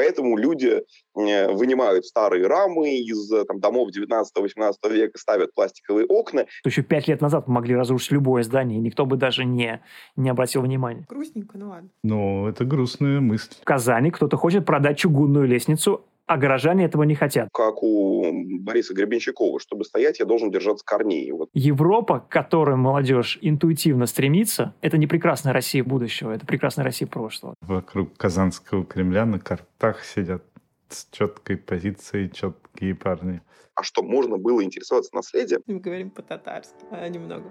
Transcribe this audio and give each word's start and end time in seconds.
поэтому 0.00 0.38
люди 0.38 0.82
э, 1.14 1.52
вынимают 1.52 2.06
старые 2.06 2.46
рамы 2.46 2.96
из 2.96 3.28
там, 3.46 3.60
домов 3.60 3.90
19-18 3.94 4.72
века, 4.90 5.18
ставят 5.18 5.54
пластиковые 5.54 6.06
окна. 6.06 6.46
Еще 6.64 6.82
пять 6.82 7.06
лет 7.06 7.20
назад 7.20 7.48
мы 7.48 7.54
могли 7.54 7.76
разрушить 7.76 8.12
любое 8.12 8.42
здание, 8.42 8.78
и 8.78 8.80
никто 8.80 9.04
бы 9.04 9.18
даже 9.18 9.44
не, 9.44 9.82
не 10.16 10.30
обратил 10.30 10.62
внимания. 10.62 11.04
Грустненько, 11.06 11.58
ну 11.58 11.68
ладно. 11.68 11.90
Ну, 12.02 12.48
это 12.48 12.64
грустная 12.64 13.20
мысль. 13.20 13.52
В 13.60 13.64
Казани 13.64 14.10
кто-то 14.10 14.38
хочет 14.38 14.64
продать 14.64 14.96
чугунную 14.96 15.46
лестницу, 15.46 16.06
а 16.30 16.36
горожане 16.36 16.84
этого 16.84 17.02
не 17.02 17.16
хотят. 17.16 17.48
Как 17.52 17.82
у 17.82 18.24
Бориса 18.60 18.94
Гребенщикова, 18.94 19.58
чтобы 19.58 19.84
стоять, 19.84 20.20
я 20.20 20.24
должен 20.24 20.52
держаться 20.52 20.84
корней. 20.84 21.32
Вот. 21.32 21.48
Европа, 21.54 22.20
к 22.20 22.28
которой 22.28 22.76
молодежь 22.76 23.36
интуитивно 23.40 24.06
стремится, 24.06 24.76
это 24.80 24.96
не 24.96 25.08
прекрасная 25.08 25.52
Россия 25.52 25.82
будущего, 25.82 26.30
это 26.30 26.46
прекрасная 26.46 26.84
Россия 26.84 27.08
прошлого. 27.08 27.56
Вокруг 27.62 28.16
Казанского 28.16 28.84
Кремля 28.84 29.26
на 29.26 29.40
картах 29.40 30.04
сидят 30.04 30.44
с 30.88 31.08
четкой 31.10 31.56
позицией 31.56 32.30
четкие 32.30 32.94
парни. 32.94 33.40
А 33.74 33.82
что, 33.82 34.04
можно 34.04 34.36
было 34.36 34.62
интересоваться 34.62 35.12
наследием? 35.16 35.62
Мы 35.66 35.80
говорим 35.80 36.10
по-татарски, 36.10 36.84
а 36.92 37.08
немного. 37.08 37.50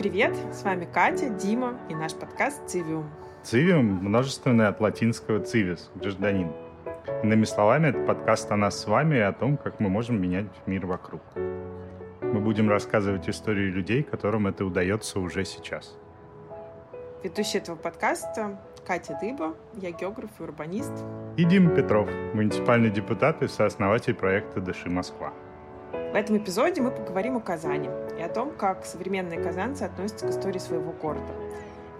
Привет, 0.00 0.34
с 0.50 0.62
вами 0.62 0.88
Катя, 0.90 1.28
Дима 1.28 1.78
и 1.90 1.94
наш 1.94 2.14
подкаст 2.14 2.66
«Цивиум». 2.66 3.04
Цивиум 3.42 3.84
множественное 3.84 4.68
от 4.68 4.80
латинского 4.80 5.40
«цивис»— 5.40 5.90
гражданин. 5.94 6.50
Иными 7.22 7.44
словами, 7.44 7.88
это 7.88 7.98
подкаст 8.06 8.50
о 8.50 8.56
нас 8.56 8.80
с 8.80 8.86
вами 8.86 9.16
и 9.16 9.20
о 9.20 9.34
том, 9.34 9.58
как 9.58 9.78
мы 9.78 9.90
можем 9.90 10.18
менять 10.18 10.46
мир 10.64 10.86
вокруг. 10.86 11.20
Мы 11.34 12.40
будем 12.40 12.70
рассказывать 12.70 13.28
истории 13.28 13.70
людей, 13.70 14.02
которым 14.02 14.46
это 14.46 14.64
удается 14.64 15.20
уже 15.20 15.44
сейчас. 15.44 15.94
Ведущий 17.22 17.58
этого 17.58 17.76
подкаста 17.76 18.58
Катя 18.86 19.18
Дыба, 19.20 19.54
я 19.74 19.90
географ 19.90 20.30
и 20.38 20.42
урбанист. 20.42 20.94
И 21.36 21.44
Дима 21.44 21.76
Петров, 21.76 22.08
муниципальный 22.32 22.88
депутат 22.88 23.42
и 23.42 23.48
сооснователь 23.48 24.14
проекта 24.14 24.62
«Дыши 24.62 24.88
Москва». 24.88 25.34
В 26.10 26.14
этом 26.16 26.38
эпизоде 26.38 26.82
мы 26.82 26.90
поговорим 26.90 27.36
о 27.36 27.40
Казани 27.40 27.88
и 28.18 28.22
о 28.22 28.28
том, 28.28 28.50
как 28.50 28.84
современные 28.84 29.40
казанцы 29.40 29.84
относятся 29.84 30.26
к 30.26 30.30
истории 30.30 30.58
своего 30.58 30.90
города. 30.90 31.32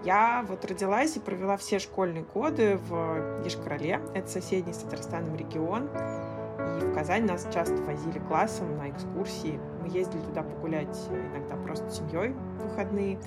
Я 0.03 0.43
вот 0.49 0.65
родилась 0.65 1.15
и 1.15 1.21
провела 1.21 1.55
все 1.55 1.79
школьные 1.79 2.25
годы 2.25 2.77
в 2.89 3.41
Ешкарале, 3.45 4.01
это 4.13 4.27
соседний 4.27 4.73
с 4.73 4.79
Татарстаном 4.79 5.37
регион. 5.37 5.85
И 5.85 6.85
в 6.85 6.93
Казань 6.93 7.25
нас 7.25 7.47
часто 7.53 7.75
возили 7.83 8.19
классом 8.19 8.77
на 8.77 8.89
экскурсии. 8.89 9.57
Мы 9.81 9.87
ездили 9.87 10.19
туда 10.19 10.43
погулять 10.43 10.99
иногда 11.09 11.55
просто 11.55 11.89
семьей 11.89 12.33
в 12.33 12.67
выходные. 12.67 13.17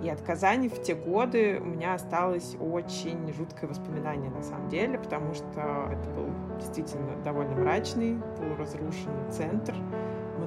И 0.00 0.08
от 0.08 0.22
Казани 0.22 0.68
в 0.68 0.80
те 0.80 0.94
годы 0.94 1.58
у 1.60 1.64
меня 1.64 1.94
осталось 1.94 2.56
очень 2.60 3.32
жуткое 3.34 3.68
воспоминание 3.68 4.30
на 4.30 4.42
самом 4.42 4.68
деле, 4.68 4.96
потому 4.96 5.34
что 5.34 5.90
это 5.90 6.10
был 6.14 6.28
действительно 6.58 7.16
довольно 7.22 7.54
мрачный, 7.56 8.18
полуразрушенный 8.38 9.30
центр, 9.30 9.74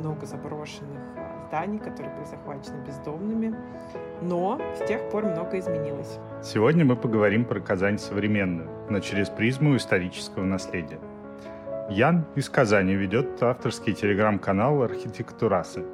много 0.03 0.25
заброшенных 0.25 1.01
а, 1.15 1.47
зданий, 1.47 1.79
которые 1.79 2.13
были 2.13 2.25
захвачены 2.25 2.85
бездомными. 2.85 3.55
Но 4.21 4.59
с 4.75 4.85
тех 4.85 5.09
пор 5.09 5.25
много 5.25 5.57
изменилось. 5.57 6.19
Сегодня 6.43 6.83
мы 6.83 6.97
поговорим 6.97 7.45
про 7.45 7.61
Казань 7.61 7.97
современную, 7.97 8.69
но 8.89 8.99
через 8.99 9.29
призму 9.29 9.77
исторического 9.77 10.43
наследия. 10.43 10.99
Ян 11.89 12.25
из 12.35 12.49
Казани 12.49 12.95
ведет 12.95 13.41
авторский 13.41 13.93
телеграм-канал 13.93 14.83
«Архитектурасы». 14.83 15.85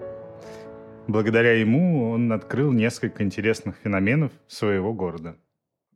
Благодаря 1.07 1.59
ему 1.59 2.11
он 2.11 2.31
открыл 2.31 2.71
несколько 2.71 3.23
интересных 3.23 3.75
феноменов 3.77 4.31
своего 4.47 4.93
города. 4.93 5.35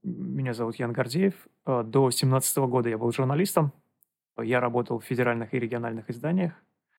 Меня 0.04 0.54
зовут 0.54 0.76
Ян 0.76 0.92
Гордеев. 0.92 1.34
До 1.66 1.84
2017 1.84 2.58
года 2.58 2.90
я 2.90 2.98
был 2.98 3.12
журналистом. 3.12 3.72
Я 4.42 4.60
работал 4.60 5.00
в 5.00 5.06
федеральных 5.06 5.54
и 5.54 5.60
региональных 5.60 6.10
изданиях. 6.10 6.54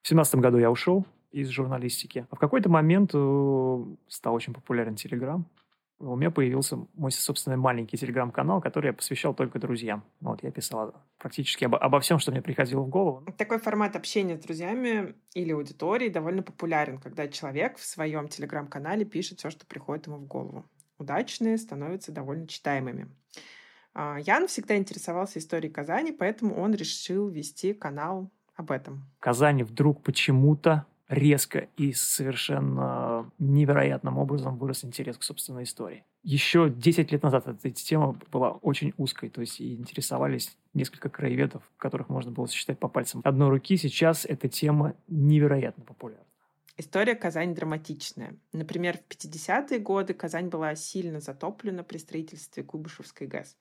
В 0.04 0.08
семнадцатом 0.08 0.42
году 0.42 0.58
я 0.58 0.70
ушел 0.70 1.06
из 1.32 1.48
журналистики. 1.48 2.26
А 2.28 2.36
в 2.36 2.38
какой-то 2.38 2.68
момент 2.68 3.12
э, 3.14 3.84
стал 4.06 4.34
очень 4.34 4.52
популярен 4.52 4.96
Телеграм. 4.96 5.48
У 5.98 6.14
меня 6.14 6.30
появился 6.30 6.76
мой 6.92 7.10
собственный 7.10 7.56
маленький 7.56 7.96
телеграм-канал, 7.96 8.60
который 8.60 8.88
я 8.88 8.92
посвящал 8.92 9.32
только 9.32 9.58
друзьям. 9.58 10.04
Вот 10.20 10.42
я 10.42 10.50
писал 10.50 10.94
практически 11.16 11.64
обо, 11.64 11.78
обо 11.78 12.00
всем, 12.00 12.18
что 12.18 12.32
мне 12.32 12.42
приходило 12.42 12.82
в 12.82 12.88
голову. 12.90 13.24
Такой 13.38 13.58
формат 13.58 13.96
общения 13.96 14.36
с 14.36 14.40
друзьями 14.40 15.14
или 15.32 15.52
аудиторией 15.52 16.12
довольно 16.12 16.42
популярен, 16.42 16.98
когда 16.98 17.26
человек 17.26 17.78
в 17.78 17.86
своем 17.86 18.28
телеграм-канале 18.28 19.06
пишет 19.06 19.38
все, 19.38 19.48
что 19.48 19.64
приходит 19.64 20.06
ему 20.06 20.18
в 20.18 20.26
голову. 20.26 20.66
Удачные 20.98 21.56
становятся 21.56 22.12
довольно 22.12 22.46
читаемыми. 22.46 23.08
А, 23.94 24.18
Ян 24.18 24.48
всегда 24.48 24.76
интересовался 24.76 25.38
историей 25.38 25.72
Казани, 25.72 26.12
поэтому 26.12 26.60
он 26.60 26.74
решил 26.74 27.30
вести 27.30 27.72
канал 27.72 28.30
об 28.54 28.70
этом. 28.70 29.04
В 29.18 29.20
Казани 29.20 29.62
вдруг 29.62 30.02
почему-то 30.02 30.86
резко 31.08 31.68
и 31.76 31.92
совершенно 31.92 33.30
невероятным 33.38 34.18
образом 34.18 34.56
вырос 34.56 34.84
интерес 34.84 35.18
к 35.18 35.22
собственной 35.22 35.64
истории. 35.64 36.04
Еще 36.22 36.70
10 36.70 37.12
лет 37.12 37.22
назад 37.22 37.46
эта 37.46 37.70
тема 37.70 38.18
была 38.32 38.52
очень 38.52 38.94
узкой, 38.96 39.28
то 39.28 39.42
есть 39.42 39.60
и 39.60 39.74
интересовались 39.74 40.56
несколько 40.72 41.10
краеведов, 41.10 41.62
которых 41.76 42.08
можно 42.08 42.30
было 42.30 42.46
сосчитать 42.46 42.78
по 42.78 42.88
пальцам 42.88 43.20
одной 43.24 43.50
руки. 43.50 43.76
Сейчас 43.76 44.24
эта 44.24 44.48
тема 44.48 44.94
невероятно 45.08 45.84
популярна. 45.84 46.24
История 46.76 47.14
Казани 47.14 47.54
драматичная. 47.54 48.34
Например, 48.52 48.98
в 48.98 49.12
50-е 49.12 49.78
годы 49.78 50.12
Казань 50.12 50.48
была 50.48 50.74
сильно 50.74 51.20
затоплена 51.20 51.84
при 51.84 51.98
строительстве 51.98 52.64
Куйбышевской 52.64 53.28
ГЭС. 53.28 53.56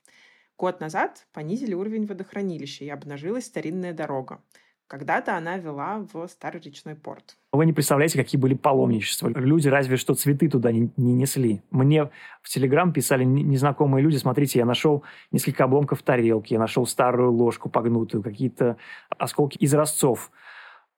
Год 0.58 0.80
назад 0.80 1.28
понизили 1.31 1.74
уровень 1.74 2.08
водохранилища 2.08 2.86
и 2.86 2.90
обнажилась 2.90 3.46
старинная 3.46 3.94
дорога. 3.94 4.42
Когда-то 4.88 5.35
она 5.35 5.57
вела 5.57 6.05
в 6.13 6.27
старый 6.27 6.61
речной 6.61 6.95
порт. 6.95 7.35
Вы 7.51 7.66
не 7.66 7.73
представляете, 7.73 8.17
какие 8.17 8.39
были 8.39 8.53
паломничества. 8.53 9.29
Люди 9.29 9.67
разве 9.67 9.97
что 9.97 10.13
цветы 10.13 10.49
туда 10.49 10.71
не, 10.71 10.91
не 10.97 11.13
несли. 11.13 11.63
Мне 11.71 12.09
в 12.41 12.49
Телеграм 12.49 12.94
писали 12.94 13.23
незнакомые 13.23 14.03
люди, 14.03 14.17
смотрите, 14.17 14.59
я 14.59 14.66
нашел 14.66 15.03
несколько 15.31 15.63
обломков 15.63 16.03
тарелки, 16.03 16.53
я 16.53 16.59
нашел 16.59 16.85
старую 16.85 17.31
ложку 17.31 17.69
погнутую, 17.69 18.21
какие-то 18.21 18.77
осколки 19.17 19.57
из 19.57 19.73
разцов 19.73 20.31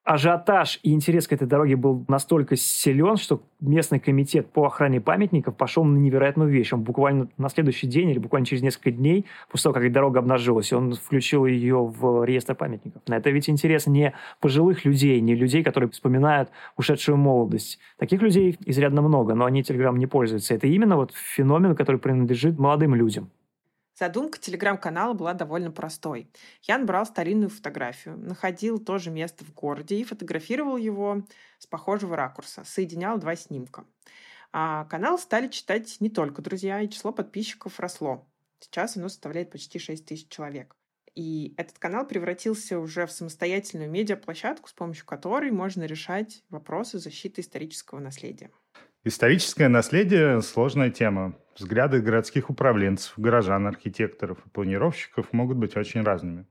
ажиотаж 0.06 0.80
и 0.84 0.94
интерес 0.94 1.28
к 1.28 1.34
этой 1.34 1.48
дороге 1.48 1.76
был 1.76 2.06
настолько 2.08 2.56
силен, 2.56 3.18
что 3.18 3.42
местный 3.60 4.00
комитет 4.00 4.48
по 4.52 4.68
охране 4.68 5.02
памятников 5.02 5.58
пошел 5.58 5.84
на 5.84 5.98
невероятную 5.98 6.50
вещь. 6.50 6.72
Он 6.74 6.84
буквально 6.84 7.28
на 7.38 7.50
следующий 7.50 7.88
день 7.88 8.12
или 8.12 8.20
буквально 8.20 8.46
через 8.46 8.62
несколько 8.62 8.92
дней, 8.92 9.26
после 9.50 9.64
того, 9.64 9.82
как 9.82 9.92
дорога 9.92 10.20
обнажилась, 10.20 10.72
он 10.72 10.94
включил 10.94 11.48
ее 11.48 11.84
в 11.84 12.24
реестр 12.24 12.54
памятников. 12.54 13.02
Это 13.08 13.32
ведь 13.32 13.50
интерес 13.50 13.88
не 13.88 14.14
пожилых 14.40 14.86
людей, 14.86 15.20
не 15.22 15.34
людей, 15.34 15.64
которые 15.64 15.90
вспоминают 15.90 16.50
ушедшую 16.78 17.18
молодость. 17.18 17.80
Таких 17.98 18.22
людей 18.22 18.58
изрядно 18.64 19.02
много, 19.02 19.34
но 19.34 19.46
они 19.46 19.64
Телеграм 19.64 19.98
не 19.98 20.06
пользуются. 20.06 20.54
Это 20.54 20.68
именно 20.68 20.98
вот 20.98 21.14
феномен, 21.14 21.76
который 21.76 21.98
принадлежит 21.98 22.60
молодым 22.60 22.94
людям. 22.94 23.32
Задумка 23.98 24.38
телеграм-канала 24.38 25.14
была 25.14 25.34
довольно 25.34 25.72
простой. 25.72 26.30
Ян 26.64 26.86
брал 26.86 27.06
старинную 27.06 27.50
фотографию, 27.50 28.18
находил 28.18 28.78
то 28.78 28.98
же 28.98 29.10
место 29.10 29.46
в 29.46 29.54
городе 29.54 29.96
и 29.96 30.04
фотографировал 30.04 30.76
его 30.76 31.24
с 31.60 31.66
похожего 31.66 32.18
ракурса, 32.18 32.64
соединял 32.66 33.18
два 33.18 33.38
снимка. 33.38 33.86
А 34.52 34.84
канал 34.86 35.18
стали 35.18 35.48
читать 35.48 35.98
не 36.02 36.10
только 36.10 36.42
друзья, 36.42 36.82
и 36.82 36.90
число 36.90 37.14
подписчиков 37.14 37.80
росло. 37.80 38.28
Сейчас 38.60 38.98
оно 38.98 39.08
составляет 39.08 39.52
почти 39.52 39.80
6 39.80 40.06
тысяч 40.06 40.28
человек. 40.28 40.76
И 41.14 41.54
этот 41.56 41.80
канал 41.80 42.06
превратился 42.06 42.78
уже 42.78 43.06
в 43.06 43.12
самостоятельную 43.12 43.90
медиаплощадку, 43.90 44.68
с 44.68 44.74
помощью 44.74 45.06
которой 45.06 45.52
можно 45.52 45.84
решать 45.84 46.44
вопросы 46.50 47.00
защиты 47.00 47.40
исторического 47.40 48.00
наследия. 48.00 48.52
Историческое 49.08 49.68
наследие– 49.68 50.42
сложная 50.42 50.90
тема. 50.90 51.36
Взгляды 51.56 52.02
городских 52.02 52.50
управленцев, 52.50 53.14
горожан, 53.18 53.68
архитекторов 53.68 54.40
и 54.44 54.50
планировщиков 54.50 55.32
могут 55.32 55.58
быть 55.58 55.78
очень 55.78 56.02
разными. 56.02 56.48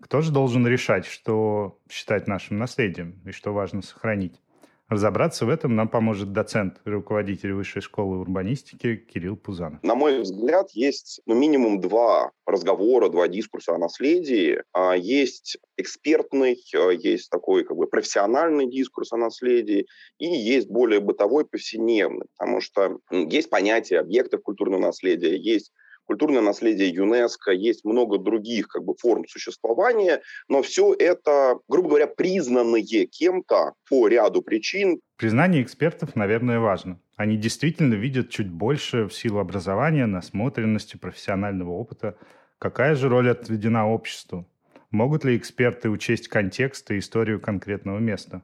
Кто 0.00 0.20
же 0.20 0.30
должен 0.30 0.64
решать, 0.64 1.06
что 1.06 1.80
считать 1.90 2.28
нашим 2.28 2.56
наследием 2.56 3.20
и 3.24 3.32
что 3.32 3.52
важно 3.52 3.82
сохранить? 3.82 4.40
Разобраться 4.88 5.44
в 5.44 5.50
этом 5.50 5.76
нам 5.76 5.88
поможет 5.88 6.32
доцент 6.32 6.80
руководитель 6.86 7.52
Высшей 7.52 7.82
школы 7.82 8.18
урбанистики 8.20 8.96
Кирилл 8.96 9.36
Пузанов. 9.36 9.82
На 9.82 9.94
мой 9.94 10.22
взгляд, 10.22 10.70
есть 10.70 11.20
ну, 11.26 11.34
минимум 11.34 11.80
два 11.82 12.30
разговора, 12.46 13.10
два 13.10 13.28
дискурса 13.28 13.74
о 13.74 13.78
наследии. 13.78 14.62
А, 14.72 14.96
есть 14.96 15.58
экспертный, 15.76 16.58
а, 16.74 16.88
есть 16.88 17.28
такой 17.28 17.64
как 17.64 17.76
бы 17.76 17.86
профессиональный 17.86 18.66
дискурс 18.66 19.12
о 19.12 19.18
наследии, 19.18 19.86
и 20.18 20.26
есть 20.26 20.70
более 20.70 21.00
бытовой, 21.00 21.44
повседневный, 21.44 22.26
потому 22.38 22.62
что 22.62 23.00
есть 23.10 23.50
понятие 23.50 24.00
объектов 24.00 24.42
культурного 24.42 24.80
наследия, 24.80 25.36
есть 25.36 25.70
культурное 26.08 26.40
наследие 26.40 26.88
ЮНЕСКО, 26.88 27.52
есть 27.52 27.84
много 27.84 28.18
других 28.18 28.68
как 28.68 28.82
бы, 28.82 28.94
форм 28.98 29.28
существования, 29.28 30.22
но 30.48 30.62
все 30.62 30.94
это, 30.94 31.58
грубо 31.68 31.90
говоря, 31.90 32.06
признанные 32.06 33.06
кем-то 33.06 33.74
по 33.88 34.08
ряду 34.08 34.42
причин. 34.42 35.00
Признание 35.16 35.62
экспертов, 35.62 36.16
наверное, 36.16 36.60
важно. 36.60 36.98
Они 37.16 37.36
действительно 37.36 37.94
видят 37.94 38.30
чуть 38.30 38.50
больше 38.50 39.06
в 39.06 39.12
силу 39.12 39.38
образования, 39.38 40.06
насмотренности, 40.06 40.96
профессионального 40.96 41.72
опыта. 41.72 42.16
Какая 42.58 42.94
же 42.94 43.08
роль 43.08 43.30
отведена 43.30 43.88
обществу? 43.88 44.46
Могут 44.90 45.24
ли 45.24 45.36
эксперты 45.36 45.90
учесть 45.90 46.28
контекст 46.28 46.90
и 46.90 46.98
историю 46.98 47.40
конкретного 47.40 47.98
места? 47.98 48.42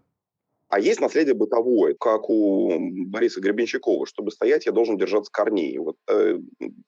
А 0.75 0.81
есть 0.81 1.01
наследие 1.01 1.35
бытовое, 1.35 1.95
как 1.95 2.29
у 2.29 2.77
Бориса 3.07 3.41
Гребенщикова. 3.41 4.07
Чтобы 4.07 4.33
стоять, 4.33 4.67
я 4.67 4.73
должен 4.73 4.99
держаться 4.99 5.31
корней. 5.31 5.79
Вот, 5.79 5.97
э, 6.11 6.41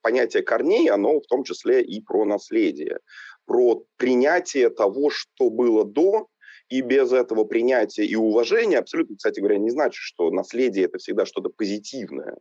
понятие 0.03 0.43
корней, 0.43 0.91
оно 0.91 1.21
в 1.21 1.27
том 1.29 1.44
числе 1.44 1.83
и 1.85 2.00
про 2.00 2.25
наследие. 2.25 2.99
Про 3.44 3.85
принятие 3.97 4.71
того, 4.71 5.09
что 5.11 5.50
было 5.50 5.85
до, 5.85 6.27
и 6.69 6.81
без 6.81 7.12
этого 7.12 7.44
принятия 7.44 8.05
и 8.05 8.17
уважения 8.17 8.79
абсолютно, 8.79 9.15
кстати 9.15 9.38
говоря, 9.38 9.59
не 9.59 9.71
значит, 9.71 10.03
что 10.03 10.33
наследие– 10.33 10.85
это 10.87 10.99
всегда 10.99 11.25
что-то 11.25 11.50
позитивное. 11.50 12.38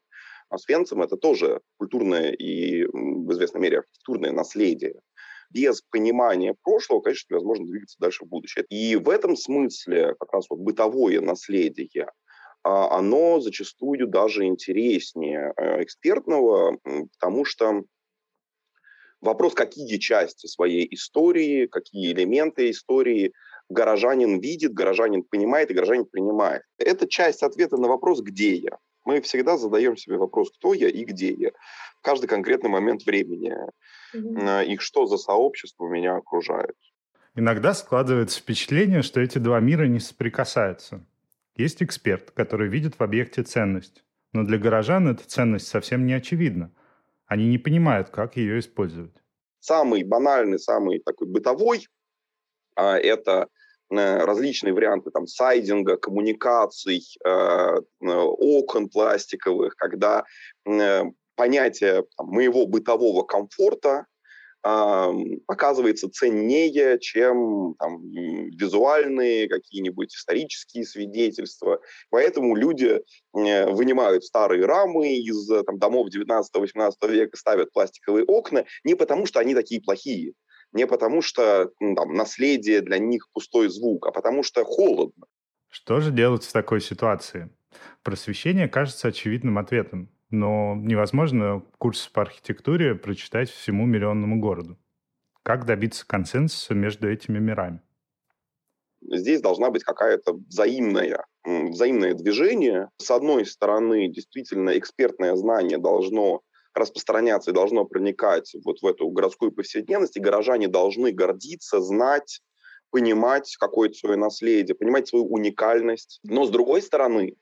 А 0.49 0.57
Свенцем 0.57 1.03
это 1.03 1.15
тоже 1.15 1.61
культурное 1.77 2.31
и 2.31 2.85
в 2.85 3.31
известной 3.33 3.61
мере 3.61 3.79
архитектурное 3.79 4.31
наследие 4.31 4.95
без 5.51 5.81
понимания 5.89 6.55
прошлого, 6.63 7.01
конечно, 7.01 7.33
невозможно 7.33 7.65
двигаться 7.65 7.97
дальше 7.99 8.25
в 8.25 8.27
будущее. 8.27 8.65
И 8.69 8.95
в 8.95 9.09
этом 9.09 9.35
смысле 9.35 10.15
как 10.19 10.33
раз 10.33 10.45
вот 10.49 10.59
бытовое 10.59 11.21
наследие, 11.21 12.07
а, 12.63 12.97
оно 12.97 13.39
зачастую 13.39 14.07
даже 14.07 14.45
интереснее 14.45 15.53
э, 15.55 15.83
экспертного, 15.83 16.79
потому 17.13 17.45
что 17.45 17.83
вопрос, 19.21 19.53
какие 19.53 19.97
части 19.97 20.47
своей 20.47 20.87
истории, 20.93 21.67
какие 21.67 22.11
элементы 22.11 22.71
истории 22.71 23.33
горожанин 23.69 24.39
видит, 24.39 24.73
горожанин 24.73 25.23
понимает 25.23 25.71
и 25.71 25.73
горожанин 25.73 26.05
принимает. 26.05 26.63
Это 26.77 27.07
часть 27.07 27.43
ответа 27.43 27.77
на 27.77 27.87
вопрос 27.87 28.21
«где 28.21 28.55
я?». 28.55 28.77
Мы 29.03 29.21
всегда 29.21 29.57
задаем 29.57 29.95
себе 29.95 30.17
вопрос 30.17 30.51
«кто 30.57 30.73
я 30.73 30.89
и 30.89 31.03
где 31.03 31.33
я?» 31.33 31.51
в 31.99 32.01
каждый 32.01 32.27
конкретный 32.27 32.69
момент 32.69 33.05
времени 33.05 33.53
mm-hmm. 34.15 34.65
и 34.65 34.77
что 34.77 35.05
за 35.05 35.17
сообщество 35.17 35.87
меня 35.87 36.15
окружает. 36.15 36.75
Иногда 37.35 37.73
складывается 37.73 38.39
впечатление, 38.39 39.01
что 39.01 39.19
эти 39.19 39.37
два 39.39 39.59
мира 39.59 39.85
не 39.87 39.99
соприкасаются. 39.99 41.05
Есть 41.55 41.83
эксперт, 41.83 42.31
который 42.31 42.69
видит 42.69 42.95
в 42.97 43.01
объекте 43.01 43.43
ценность, 43.43 44.03
но 44.33 44.43
для 44.43 44.57
горожан 44.57 45.07
эта 45.07 45.27
ценность 45.27 45.67
совсем 45.67 46.05
не 46.05 46.13
очевидна. 46.13 46.71
Они 47.25 47.47
не 47.47 47.57
понимают, 47.57 48.09
как 48.09 48.37
ее 48.37 48.59
использовать. 48.59 49.15
Самый 49.59 50.03
банальный, 50.03 50.59
самый 50.59 50.99
такой 50.99 51.27
бытовой 51.27 51.87
а, 52.75 52.97
это 52.97 53.47
э, 53.89 54.17
различные 54.23 54.73
варианты 54.73 55.11
там 55.11 55.27
сайдинга, 55.27 55.97
коммуникаций, 55.97 57.03
э, 57.25 57.81
окон 58.01 58.89
пластиковых, 58.89 59.75
когда 59.75 60.25
понятие 61.35 62.05
там, 62.17 62.27
моего 62.27 62.65
бытового 62.65 63.23
комфорта 63.23 64.05
э, 64.65 65.13
оказывается 65.47 66.09
ценнее, 66.09 66.99
чем 66.99 67.75
там, 67.79 68.01
визуальные 68.09 69.47
какие-нибудь 69.49 70.15
исторические 70.15 70.85
свидетельства. 70.85 71.79
Поэтому 72.09 72.55
люди 72.55 73.01
э, 73.35 73.71
вынимают 73.71 74.23
старые 74.23 74.65
рамы 74.65 75.17
из 75.17 75.47
там, 75.47 75.77
домов 75.77 76.07
19-18 76.15 76.91
века, 77.09 77.37
ставят 77.37 77.71
пластиковые 77.71 78.25
окна 78.25 78.65
не 78.83 78.95
потому, 78.95 79.25
что 79.25 79.39
они 79.39 79.53
такие 79.53 79.81
плохие, 79.81 80.33
не 80.71 80.87
потому, 80.87 81.21
что 81.21 81.71
ну, 81.79 81.95
там, 81.95 82.13
наследие 82.13 82.81
для 82.81 82.97
них 82.97 83.27
пустой 83.33 83.69
звук, 83.69 84.07
а 84.07 84.11
потому 84.11 84.43
что 84.43 84.63
холодно. 84.63 85.25
Что 85.69 85.99
же 85.99 86.11
делать 86.11 86.45
в 86.45 86.51
такой 86.53 86.79
ситуации? 86.79 87.49
Просвещение 88.03 88.69
кажется 88.69 89.09
очевидным 89.09 89.57
ответом 89.57 90.09
но 90.29 90.75
невозможно 90.75 91.63
курс 91.77 92.07
по 92.07 92.21
архитектуре 92.21 92.95
прочитать 92.95 93.49
всему 93.49 93.85
миллионному 93.85 94.39
городу. 94.39 94.77
Как 95.43 95.65
добиться 95.65 96.07
консенсуса 96.07 96.73
между 96.73 97.09
этими 97.09 97.39
мирами? 97.39 97.81
Здесь 99.01 99.41
должна 99.41 99.69
быть 99.69 99.83
какая-то 99.83 100.33
взаимная, 100.33 101.25
взаимное 101.45 102.15
движение. 102.15 102.89
С 102.97 103.11
одной 103.11 103.45
стороны, 103.45 104.07
действительно, 104.07 104.77
экспертное 104.77 105.35
знание 105.35 105.77
должно 105.77 106.41
распространяться 106.73 107.51
и 107.51 107.53
должно 107.53 107.85
проникать 107.85 108.53
вот 108.65 108.81
в 108.81 108.87
эту 108.87 109.09
городскую 109.09 109.51
повседневность, 109.51 110.17
и 110.17 110.21
горожане 110.21 110.67
должны 110.67 111.11
гордиться, 111.11 111.79
знать, 111.79 112.41
понимать 112.89 113.55
какое-то 113.59 113.95
свое 113.95 114.17
наследие, 114.17 114.75
понимать 114.75 115.07
свою 115.07 115.25
уникальность. 115.25 116.19
Но 116.23 116.45
с 116.45 116.49
другой 116.49 116.81
стороны, 116.81 117.35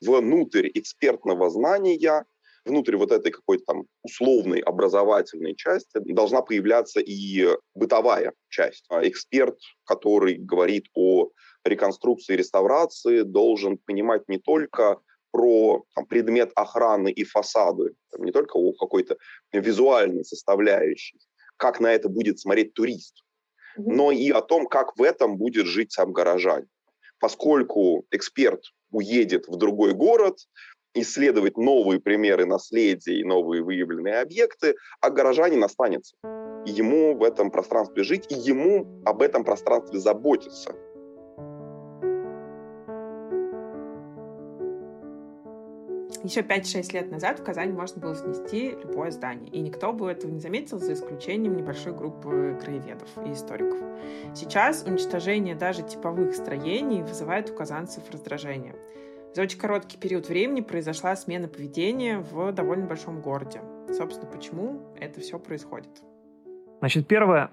внутрь 0.00 0.68
экспертного 0.74 1.50
знания, 1.50 2.24
внутрь 2.64 2.96
вот 2.96 3.12
этой 3.12 3.32
какой-то 3.32 3.64
там 3.66 3.84
условной 4.02 4.60
образовательной 4.60 5.54
части 5.54 5.98
должна 6.04 6.42
появляться 6.42 7.00
и 7.00 7.48
бытовая 7.74 8.32
часть. 8.48 8.84
А 8.88 9.06
эксперт, 9.06 9.58
который 9.84 10.34
говорит 10.34 10.86
о 10.94 11.30
реконструкции 11.64 12.34
и 12.34 12.38
реставрации, 12.38 13.22
должен 13.22 13.78
понимать 13.78 14.28
не 14.28 14.38
только 14.38 15.00
про 15.30 15.84
там, 15.94 16.06
предмет 16.06 16.50
охраны 16.54 17.10
и 17.10 17.24
фасады, 17.24 17.94
не 18.18 18.32
только 18.32 18.56
о 18.56 18.72
какой-то 18.72 19.16
визуальной 19.52 20.24
составляющей, 20.24 21.18
как 21.56 21.80
на 21.80 21.92
это 21.92 22.08
будет 22.08 22.38
смотреть 22.38 22.74
турист, 22.74 23.22
но 23.76 24.10
и 24.10 24.30
о 24.30 24.40
том, 24.40 24.66
как 24.66 24.96
в 24.96 25.02
этом 25.02 25.36
будет 25.36 25.66
жить 25.66 25.92
сам 25.92 26.12
горожанин. 26.12 26.68
Поскольку 27.18 28.04
эксперт 28.10 28.62
уедет 28.90 29.48
в 29.48 29.56
другой 29.56 29.94
город, 29.94 30.38
исследовать 30.94 31.56
новые 31.56 32.00
примеры 32.00 32.46
наследия 32.46 33.18
и 33.18 33.24
новые 33.24 33.62
выявленные 33.62 34.20
объекты, 34.20 34.74
а 35.00 35.10
горожанин 35.10 35.62
останется. 35.62 36.16
Ему 36.64 37.16
в 37.16 37.22
этом 37.22 37.50
пространстве 37.50 38.02
жить, 38.02 38.26
и 38.30 38.34
ему 38.34 39.02
об 39.04 39.22
этом 39.22 39.44
пространстве 39.44 39.98
заботиться. 39.98 40.74
Еще 46.26 46.40
5-6 46.40 46.92
лет 46.92 47.12
назад 47.12 47.38
в 47.38 47.44
Казани 47.44 47.72
можно 47.72 48.02
было 48.02 48.16
снести 48.16 48.70
любое 48.70 49.12
здание, 49.12 49.48
и 49.48 49.60
никто 49.60 49.92
бы 49.92 50.10
этого 50.10 50.28
не 50.28 50.40
заметил, 50.40 50.80
за 50.80 50.94
исключением 50.94 51.56
небольшой 51.56 51.92
группы 51.92 52.58
краеведов 52.60 53.08
и 53.24 53.30
историков. 53.30 53.78
Сейчас 54.34 54.82
уничтожение 54.82 55.54
даже 55.54 55.84
типовых 55.84 56.34
строений 56.34 57.02
вызывает 57.02 57.48
у 57.50 57.54
казанцев 57.54 58.10
раздражение. 58.10 58.74
За 59.36 59.42
очень 59.42 59.60
короткий 59.60 59.98
период 59.98 60.28
времени 60.28 60.62
произошла 60.62 61.14
смена 61.14 61.46
поведения 61.46 62.18
в 62.18 62.50
довольно 62.50 62.86
большом 62.86 63.20
городе. 63.20 63.60
Собственно, 63.92 64.28
почему 64.28 64.82
это 64.98 65.20
все 65.20 65.38
происходит? 65.38 66.02
Значит, 66.80 67.06
первое, 67.06 67.52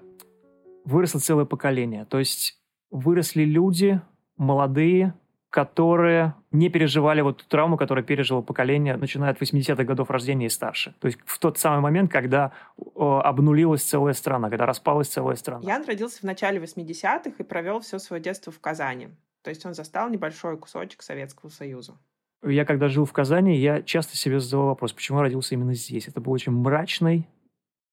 выросло 0.84 1.20
целое 1.20 1.44
поколение. 1.44 2.06
То 2.06 2.18
есть 2.18 2.60
выросли 2.90 3.44
люди 3.44 4.00
молодые, 4.36 5.14
которые 5.54 6.34
не 6.50 6.68
переживали 6.68 7.20
вот 7.20 7.36
ту 7.36 7.44
травму, 7.46 7.76
которую 7.76 8.04
пережило 8.04 8.42
поколение, 8.42 8.96
начиная 8.96 9.30
от 9.30 9.40
80-х 9.40 9.84
годов 9.84 10.10
рождения 10.10 10.46
и 10.46 10.48
старше. 10.48 10.96
То 10.98 11.06
есть 11.06 11.20
в 11.24 11.38
тот 11.38 11.58
самый 11.58 11.80
момент, 11.80 12.10
когда 12.10 12.50
о, 12.76 13.20
обнулилась 13.20 13.84
целая 13.84 14.14
страна, 14.14 14.50
когда 14.50 14.66
распалась 14.66 15.06
целая 15.06 15.36
страна. 15.36 15.64
Ян 15.64 15.84
родился 15.86 16.18
в 16.18 16.22
начале 16.24 16.58
80-х 16.58 17.34
и 17.38 17.42
провел 17.44 17.78
все 17.78 18.00
свое 18.00 18.20
детство 18.20 18.52
в 18.52 18.58
Казани. 18.58 19.10
То 19.44 19.50
есть 19.50 19.64
он 19.64 19.74
застал 19.74 20.10
небольшой 20.10 20.58
кусочек 20.58 21.02
Советского 21.02 21.50
Союза. 21.50 21.94
Я 22.42 22.64
когда 22.64 22.88
жил 22.88 23.04
в 23.04 23.12
Казани, 23.12 23.56
я 23.56 23.80
часто 23.80 24.16
себе 24.16 24.40
задавал 24.40 24.70
вопрос, 24.70 24.92
почему 24.92 25.18
я 25.18 25.22
родился 25.22 25.54
именно 25.54 25.74
здесь. 25.74 26.08
Это 26.08 26.20
был 26.20 26.32
очень 26.32 26.50
мрачный, 26.50 27.28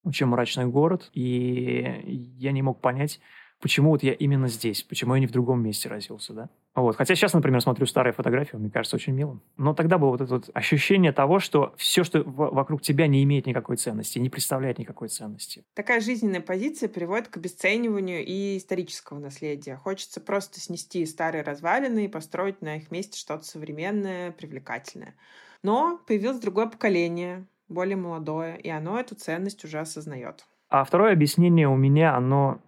очень 0.04 0.26
мрачный 0.26 0.66
город, 0.66 1.12
и 1.14 2.34
я 2.40 2.54
не 2.54 2.64
мог 2.64 2.82
понять, 2.82 3.20
почему 3.62 3.92
вот 3.92 4.04
я 4.04 4.14
именно 4.14 4.48
здесь, 4.48 4.84
почему 4.84 5.14
я 5.14 5.20
не 5.20 5.28
в 5.28 5.32
другом 5.32 5.64
месте 5.64 5.88
родился, 5.88 6.34
да? 6.34 6.50
Вот. 6.74 6.96
Хотя 6.96 7.16
сейчас, 7.16 7.34
например, 7.34 7.62
смотрю 7.62 7.86
старые 7.86 8.14
фотографии, 8.14 8.56
мне 8.56 8.70
кажется 8.70 8.96
очень 8.96 9.14
милым. 9.14 9.42
Но 9.58 9.74
тогда 9.74 9.98
было 9.98 10.10
вот 10.10 10.22
это 10.22 10.36
вот 10.36 10.50
ощущение 10.54 11.12
того, 11.12 11.40
что 11.40 11.74
все, 11.78 12.04
что 12.04 12.24
вокруг 12.24 12.82
тебя, 12.82 13.08
не 13.08 13.24
имеет 13.24 13.46
никакой 13.46 13.78
ценности, 13.78 14.20
не 14.20 14.30
представляет 14.30 14.80
никакой 14.80 15.10
ценности. 15.10 15.64
Такая 15.74 16.00
жизненная 16.00 16.42
позиция 16.42 16.90
приводит 16.90 17.28
к 17.28 17.38
обесцениванию 17.38 18.26
и 18.26 18.58
исторического 18.58 19.20
наследия. 19.20 19.76
Хочется 19.76 20.22
просто 20.22 20.60
снести 20.60 21.06
старые 21.06 21.44
развалины 21.44 22.06
и 22.06 22.10
построить 22.10 22.62
на 22.62 22.78
их 22.78 22.90
месте 22.90 23.20
что-то 23.20 23.44
современное, 23.44 24.32
привлекательное. 24.32 25.16
Но 25.64 26.00
появилось 26.08 26.40
другое 26.40 26.68
поколение, 26.68 27.46
более 27.68 27.98
молодое, 27.98 28.58
и 28.58 28.70
оно 28.70 29.00
эту 29.00 29.16
ценность 29.16 29.64
уже 29.64 29.80
осознает. 29.80 30.46
А 30.70 30.86
второе 30.86 31.12
объяснение 31.12 31.68
у 31.68 31.76
меня, 31.76 32.16
оно 32.16 32.62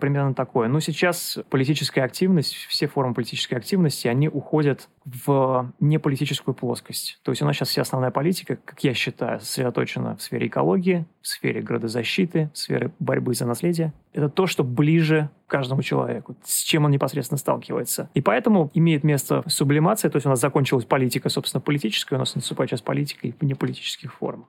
примерно 0.00 0.34
такое. 0.34 0.68
Но 0.68 0.80
сейчас 0.80 1.38
политическая 1.50 2.02
активность, 2.02 2.54
все 2.68 2.86
формы 2.86 3.14
политической 3.14 3.54
активности, 3.54 4.08
они 4.08 4.28
уходят 4.28 4.88
в 5.04 5.72
неполитическую 5.80 6.54
плоскость. 6.54 7.18
То 7.22 7.32
есть 7.32 7.42
у 7.42 7.46
нас 7.46 7.56
сейчас 7.56 7.70
вся 7.70 7.82
основная 7.82 8.10
политика, 8.10 8.56
как 8.56 8.82
я 8.84 8.94
считаю, 8.94 9.40
сосредоточена 9.40 10.16
в 10.16 10.22
сфере 10.22 10.46
экологии, 10.46 11.06
в 11.20 11.28
сфере 11.28 11.62
градозащиты, 11.62 12.50
в 12.52 12.58
сфере 12.58 12.92
борьбы 12.98 13.34
за 13.34 13.46
наследие. 13.46 13.92
Это 14.12 14.28
то, 14.28 14.46
что 14.46 14.62
ближе 14.62 15.30
каждому 15.46 15.82
человеку, 15.82 16.36
с 16.44 16.62
чем 16.62 16.84
он 16.84 16.90
непосредственно 16.90 17.38
сталкивается. 17.38 18.08
И 18.14 18.20
поэтому 18.20 18.70
имеет 18.74 19.04
место 19.04 19.42
сублимация, 19.48 20.10
то 20.10 20.16
есть 20.16 20.26
у 20.26 20.30
нас 20.30 20.40
закончилась 20.40 20.84
политика, 20.84 21.28
собственно, 21.28 21.60
политическая, 21.60 22.16
у 22.16 22.18
нас 22.18 22.34
наступает 22.34 22.70
сейчас 22.70 22.82
политика 22.82 23.26
и 23.26 23.34
неполитических 23.40 24.14
форм. 24.14 24.46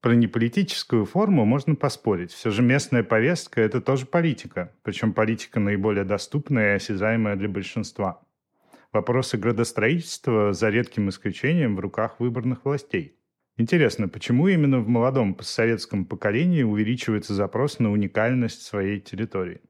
Про 0.00 0.14
неполитическую 0.14 1.04
форму 1.04 1.44
можно 1.44 1.74
поспорить. 1.74 2.30
Все 2.30 2.50
же 2.50 2.62
местная 2.62 3.02
повестка– 3.02 3.60
это 3.62 3.80
тоже 3.80 4.06
политика. 4.06 4.72
Причем 4.82 5.12
политика 5.12 5.58
наиболее 5.58 6.04
доступная 6.04 6.72
и 6.72 6.76
осязаемая 6.76 7.36
для 7.36 7.48
большинства. 7.48 8.22
Вопросы 8.92 9.36
градостроительства, 9.36 10.52
за 10.52 10.68
редким 10.70 11.08
исключением, 11.08 11.76
в 11.76 11.80
руках 11.80 12.20
выборных 12.20 12.64
властей. 12.64 13.16
Интересно, 13.58 14.06
почему 14.08 14.48
именно 14.48 14.80
в 14.80 14.88
молодом 14.88 15.34
постсоветском 15.34 16.04
поколении 16.04 16.62
увеличивается 16.62 17.34
запрос 17.34 17.78
на 17.78 17.90
уникальность 17.90 18.62
своей 18.62 19.00
территории? 19.00 19.60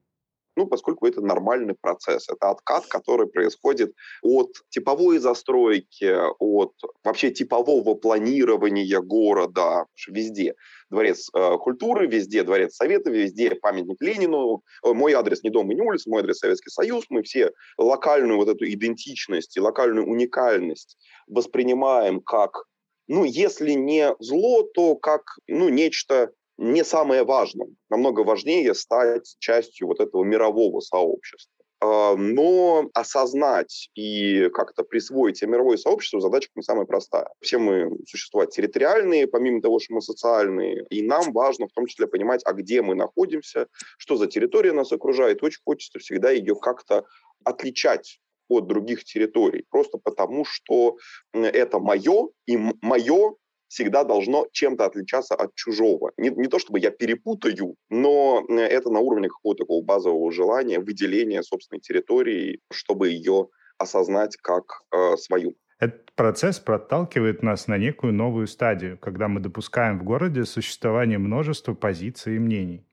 Ну, 0.57 0.67
поскольку 0.67 1.07
это 1.07 1.21
нормальный 1.21 1.75
процесс. 1.75 2.29
Это 2.31 2.51
откат, 2.51 2.87
который 2.87 3.27
происходит 3.27 3.93
от 4.23 4.53
типовой 4.71 5.19
застройки, 5.19 6.17
от 6.39 6.73
вообще 7.05 7.31
типового 7.31 7.95
планирования 7.95 9.01
города 9.01 9.85
везде. 10.09 10.55
Дворец 10.89 11.29
э, 11.35 11.57
культуры, 11.59 12.07
везде 12.07 12.43
дворец 12.43 12.77
Совета, 12.77 13.11
везде 13.11 13.55
памятник 13.55 14.01
Ленину. 14.01 14.63
Э, 14.83 14.93
мой 14.95 15.13
адрес 15.13 15.43
не 15.43 15.51
дом 15.51 15.71
и 15.71 15.75
не 15.75 15.83
улица, 15.83 16.09
мой 16.09 16.21
адрес 16.21 16.39
Советский 16.39 16.71
Союз. 16.71 17.05
Мы 17.11 17.23
все 17.23 17.51
локальную 17.77 18.39
вот 18.39 18.49
эту 18.49 18.65
идентичность 18.67 19.57
и 19.57 19.61
локальную 19.61 20.07
уникальность 20.07 20.97
воспринимаем 21.27 22.21
как 22.21 22.65
ну, 23.09 23.25
если 23.25 23.71
не 23.73 24.15
зло, 24.19 24.63
то 24.63 24.97
как, 24.97 25.23
ну, 25.47 25.69
нечто 25.69 26.33
не 26.59 26.85
самое 26.85 27.25
важное. 27.25 27.69
Намного 27.91 28.21
важнее 28.21 28.75
стать 28.75 29.37
частью 29.39 29.89
вот 29.89 30.01
этого 30.01 30.25
мирового 30.25 30.81
сообщества. 30.81 31.53
А, 31.79 32.17
но 32.17 32.89
осознать 32.95 33.91
и 33.95 34.49
как-то 34.55 34.83
присвоить 34.83 35.37
себе 35.39 35.53
мировое 35.53 35.77
сообщество 35.77 36.21
задача 36.21 36.49
не 36.55 36.63
самая 36.63 36.87
простая. 36.87 37.29
Все 37.41 37.59
мы 37.59 37.91
существа 38.07 38.47
территориальные, 38.47 39.27
помимо 39.27 39.61
того, 39.61 39.79
что 39.79 39.95
мы 39.95 40.01
социальные, 40.01 40.87
и 40.89 41.03
нам 41.03 41.33
важно 41.33 41.69
в 41.69 41.73
том 41.73 41.87
числе 41.87 42.07
понимать, 42.07 42.41
а 42.47 42.55
где 42.55 42.81
мы 42.81 42.95
находимся, 42.95 43.67
что 43.99 44.17
за 44.17 44.27
территория 44.27 44.73
нас 44.73 44.91
окружает. 44.91 45.43
Очень 45.43 45.61
хочется 45.65 45.99
всегда 45.99 46.31
ее 46.31 46.55
как-то 46.57 47.05
отличать 47.45 48.21
от 48.49 48.67
других 48.67 49.05
территорий, 49.05 49.65
просто 49.69 49.99
потому 49.99 50.45
что 50.45 50.97
это 51.33 51.79
мое, 51.79 52.29
и 52.47 52.57
мое 52.57 53.35
всегда 53.69 54.05
должно 54.05 54.47
чем-то 54.53 54.85
отличаться 54.85 55.35
от 55.35 55.55
чужого. 55.55 56.13
Не, 56.17 56.31
не 56.31 56.49
то 56.49 56.59
чтобы 56.59 56.81
я 56.81 56.91
перепутаю, 56.91 57.77
но 57.91 58.45
э, 58.49 58.55
это 58.55 58.91
на 58.91 59.01
уровне 59.01 59.29
какого-то 59.29 59.65
такого 59.65 59.85
базового 59.85 60.31
желания, 60.33 60.79
выделения 60.79 61.43
собственной 61.43 61.81
территории, 61.81 62.61
чтобы 62.73 63.09
ее 63.09 63.49
осознать 63.79 64.37
как 64.37 64.83
э, 64.93 65.17
свою. 65.17 65.55
Этот 65.79 66.13
процесс 66.15 66.59
проталкивает 66.59 67.43
нас 67.43 67.67
на 67.67 67.77
некую 67.77 68.15
новую 68.15 68.47
стадию, 68.47 68.97
когда 68.99 69.29
мы 69.29 69.41
допускаем 69.41 69.99
в 69.99 70.05
городе 70.05 70.45
существование 70.45 71.19
множества 71.19 71.75
позиций 71.75 72.37
и 72.37 72.39
мнений. 72.39 72.87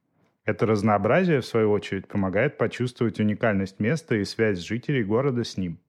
Это 0.46 0.65
разнообразие, 0.65 1.39
в 1.39 1.46
свою 1.46 1.72
очередь, 1.72 2.10
помогает 2.10 2.58
почувствовать 2.58 3.22
уникальность 3.22 3.80
места 3.80 4.15
и 4.15 4.25
связь 4.25 4.60
жителей 4.60 5.03
города 5.03 5.46
с 5.46 5.56
ним. 5.56 5.80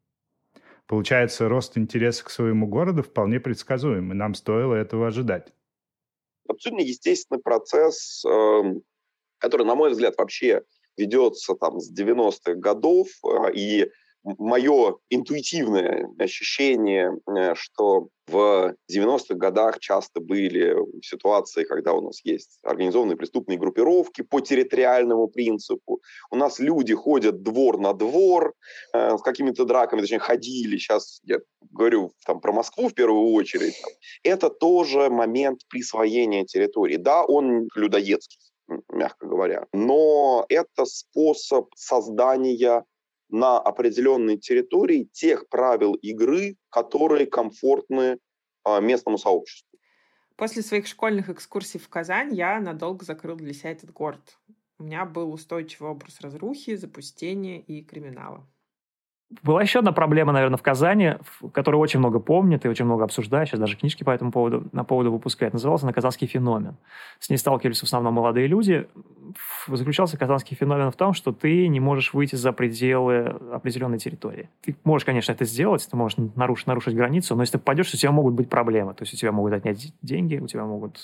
Получается, 0.87 1.49
рост 1.49 1.79
интереса 1.79 2.25
к 2.25 2.31
своему 2.31 2.67
городу 2.67 3.03
вполне 3.03 3.41
предсказуем, 3.41 4.13
и 4.13 4.15
нам 4.15 4.35
стоило 4.35 4.75
этого 4.75 5.09
ожидать. 5.09 5.53
Абсолютно 6.47 6.83
естественный 6.83 7.41
процесс, 7.41 8.23
эм, 8.27 8.83
который, 9.39 9.67
на 9.67 9.75
мой 9.75 9.91
взгляд, 9.91 10.15
вообще 10.19 10.63
ведется 10.97 11.55
там 11.55 11.81
с 11.81 11.91
90-х 11.91 12.55
годов, 12.55 13.09
э, 13.25 13.53
и 13.55 13.91
мое 14.25 14.97
интуитивное 15.11 16.09
ощущение, 16.19 17.13
э, 17.27 17.55
что 17.55 18.09
в 18.27 18.75
90-х 18.91 19.35
годах 19.35 19.79
часто 19.81 20.21
были 20.21 20.77
ситуации, 21.03 21.65
когда 21.65 21.93
у 21.93 22.01
нас 22.01 22.25
есть 22.25 22.59
организованные 22.63 23.17
преступные 23.17 23.59
группировки 23.59 24.23
по 24.23 24.41
территориальному 24.41 25.29
принципу. 25.29 26.01
У 26.31 26.37
нас 26.37 26.59
люди 26.59 26.95
ходят 26.95 27.43
двор 27.43 27.79
на 27.79 27.93
двор 27.93 28.55
э, 28.95 29.19
с 29.19 29.23
какими-то 29.23 29.65
драками, 29.67 30.01
точнее, 30.01 30.21
ходили. 30.21 30.79
Сейчас 30.79 31.21
я 31.25 31.39
говорю 31.71 32.13
там, 32.25 32.41
про 32.41 32.53
Москву 32.53 32.89
в 32.89 32.95
первую 32.95 33.33
очередь. 33.33 33.75
Это 34.23 34.49
тоже 34.49 35.11
момент 35.11 35.61
присвоения 35.69 36.45
территории. 36.45 36.97
Да, 36.97 37.25
он 37.25 37.69
людоедский 37.75 38.39
мягко 38.89 39.27
говоря. 39.27 39.67
Но 39.73 40.47
это 40.49 40.85
способ 40.87 41.69
создания 41.77 42.85
на 43.35 43.59
определенной 43.59 44.39
территории 44.39 45.09
тех 45.13 45.49
правил 45.49 45.95
игры, 45.95 46.57
которые 46.71 47.27
комфортны 47.27 48.19
а, 48.63 48.79
местному 48.81 49.19
сообществу. 49.19 49.77
После 50.37 50.63
своих 50.63 50.87
школьных 50.87 51.29
экскурсий 51.29 51.81
в 51.81 51.89
Казань 51.89 52.33
я 52.33 52.61
надолго 52.61 53.05
закрыл 53.05 53.35
для 53.37 53.53
себя 53.53 53.73
этот 53.73 53.93
город. 53.93 54.39
У 54.79 54.85
меня 54.85 55.05
был 55.05 55.33
устойчивый 55.33 55.91
образ 55.91 56.21
разрухи, 56.21 56.77
запустения 56.77 57.59
и 57.61 57.83
криминала. 57.83 58.49
Была 59.43 59.63
еще 59.63 59.81
одна 59.81 59.93
проблема, 59.93 60.33
наверное, 60.33 60.59
в 60.59 60.63
Казани, 60.63 61.15
которую 61.53 61.81
очень 61.81 61.99
много 61.99 62.21
помнят 62.21 62.65
и 62.65 62.69
очень 62.69 62.85
много 62.85 63.05
обсуждают, 63.05 63.49
сейчас 63.49 63.59
даже 63.59 63.77
книжки 63.77 64.05
по 64.05 64.11
этому 64.11 64.31
поводу, 64.31 64.69
на 64.73 64.85
поводу 64.85 65.11
выпускают. 65.11 65.55
Назывался 65.55 65.87
она 65.87 65.93
«Казанский 65.93 66.27
феномен». 66.27 66.77
С 67.19 67.31
ней 67.31 67.37
сталкивались 67.37 67.81
в 67.81 67.85
основном 67.85 68.15
молодые 68.15 68.47
люди. 68.47 68.87
Заключался 69.67 70.19
казанский 70.19 70.57
феномен 70.57 70.91
в 70.91 70.97
том, 70.97 71.15
что 71.15 71.33
ты 71.33 71.67
не 71.69 71.81
можешь 71.81 72.13
выйти 72.13 72.37
за 72.37 72.53
пределы 72.53 73.35
определенной 73.53 73.99
территории. 73.99 74.51
Ты 74.61 74.77
можешь, 74.85 75.07
конечно, 75.07 75.33
это 75.33 75.45
сделать, 75.45 75.87
ты 75.91 75.97
можешь 75.97 76.19
нарушить, 76.37 76.67
нарушить 76.67 76.95
границу, 76.95 77.35
но 77.35 77.43
если 77.43 77.53
ты 77.53 77.59
попадешь, 77.59 77.93
у 77.93 77.97
тебя 77.97 78.13
могут 78.13 78.35
быть 78.35 78.49
проблемы. 78.49 78.95
То 78.95 79.03
есть 79.03 79.15
у 79.15 79.17
тебя 79.17 79.33
могут 79.33 79.55
отнять 79.55 79.93
деньги, 80.03 80.37
у 80.37 80.47
тебя 80.47 80.65
могут, 80.65 81.01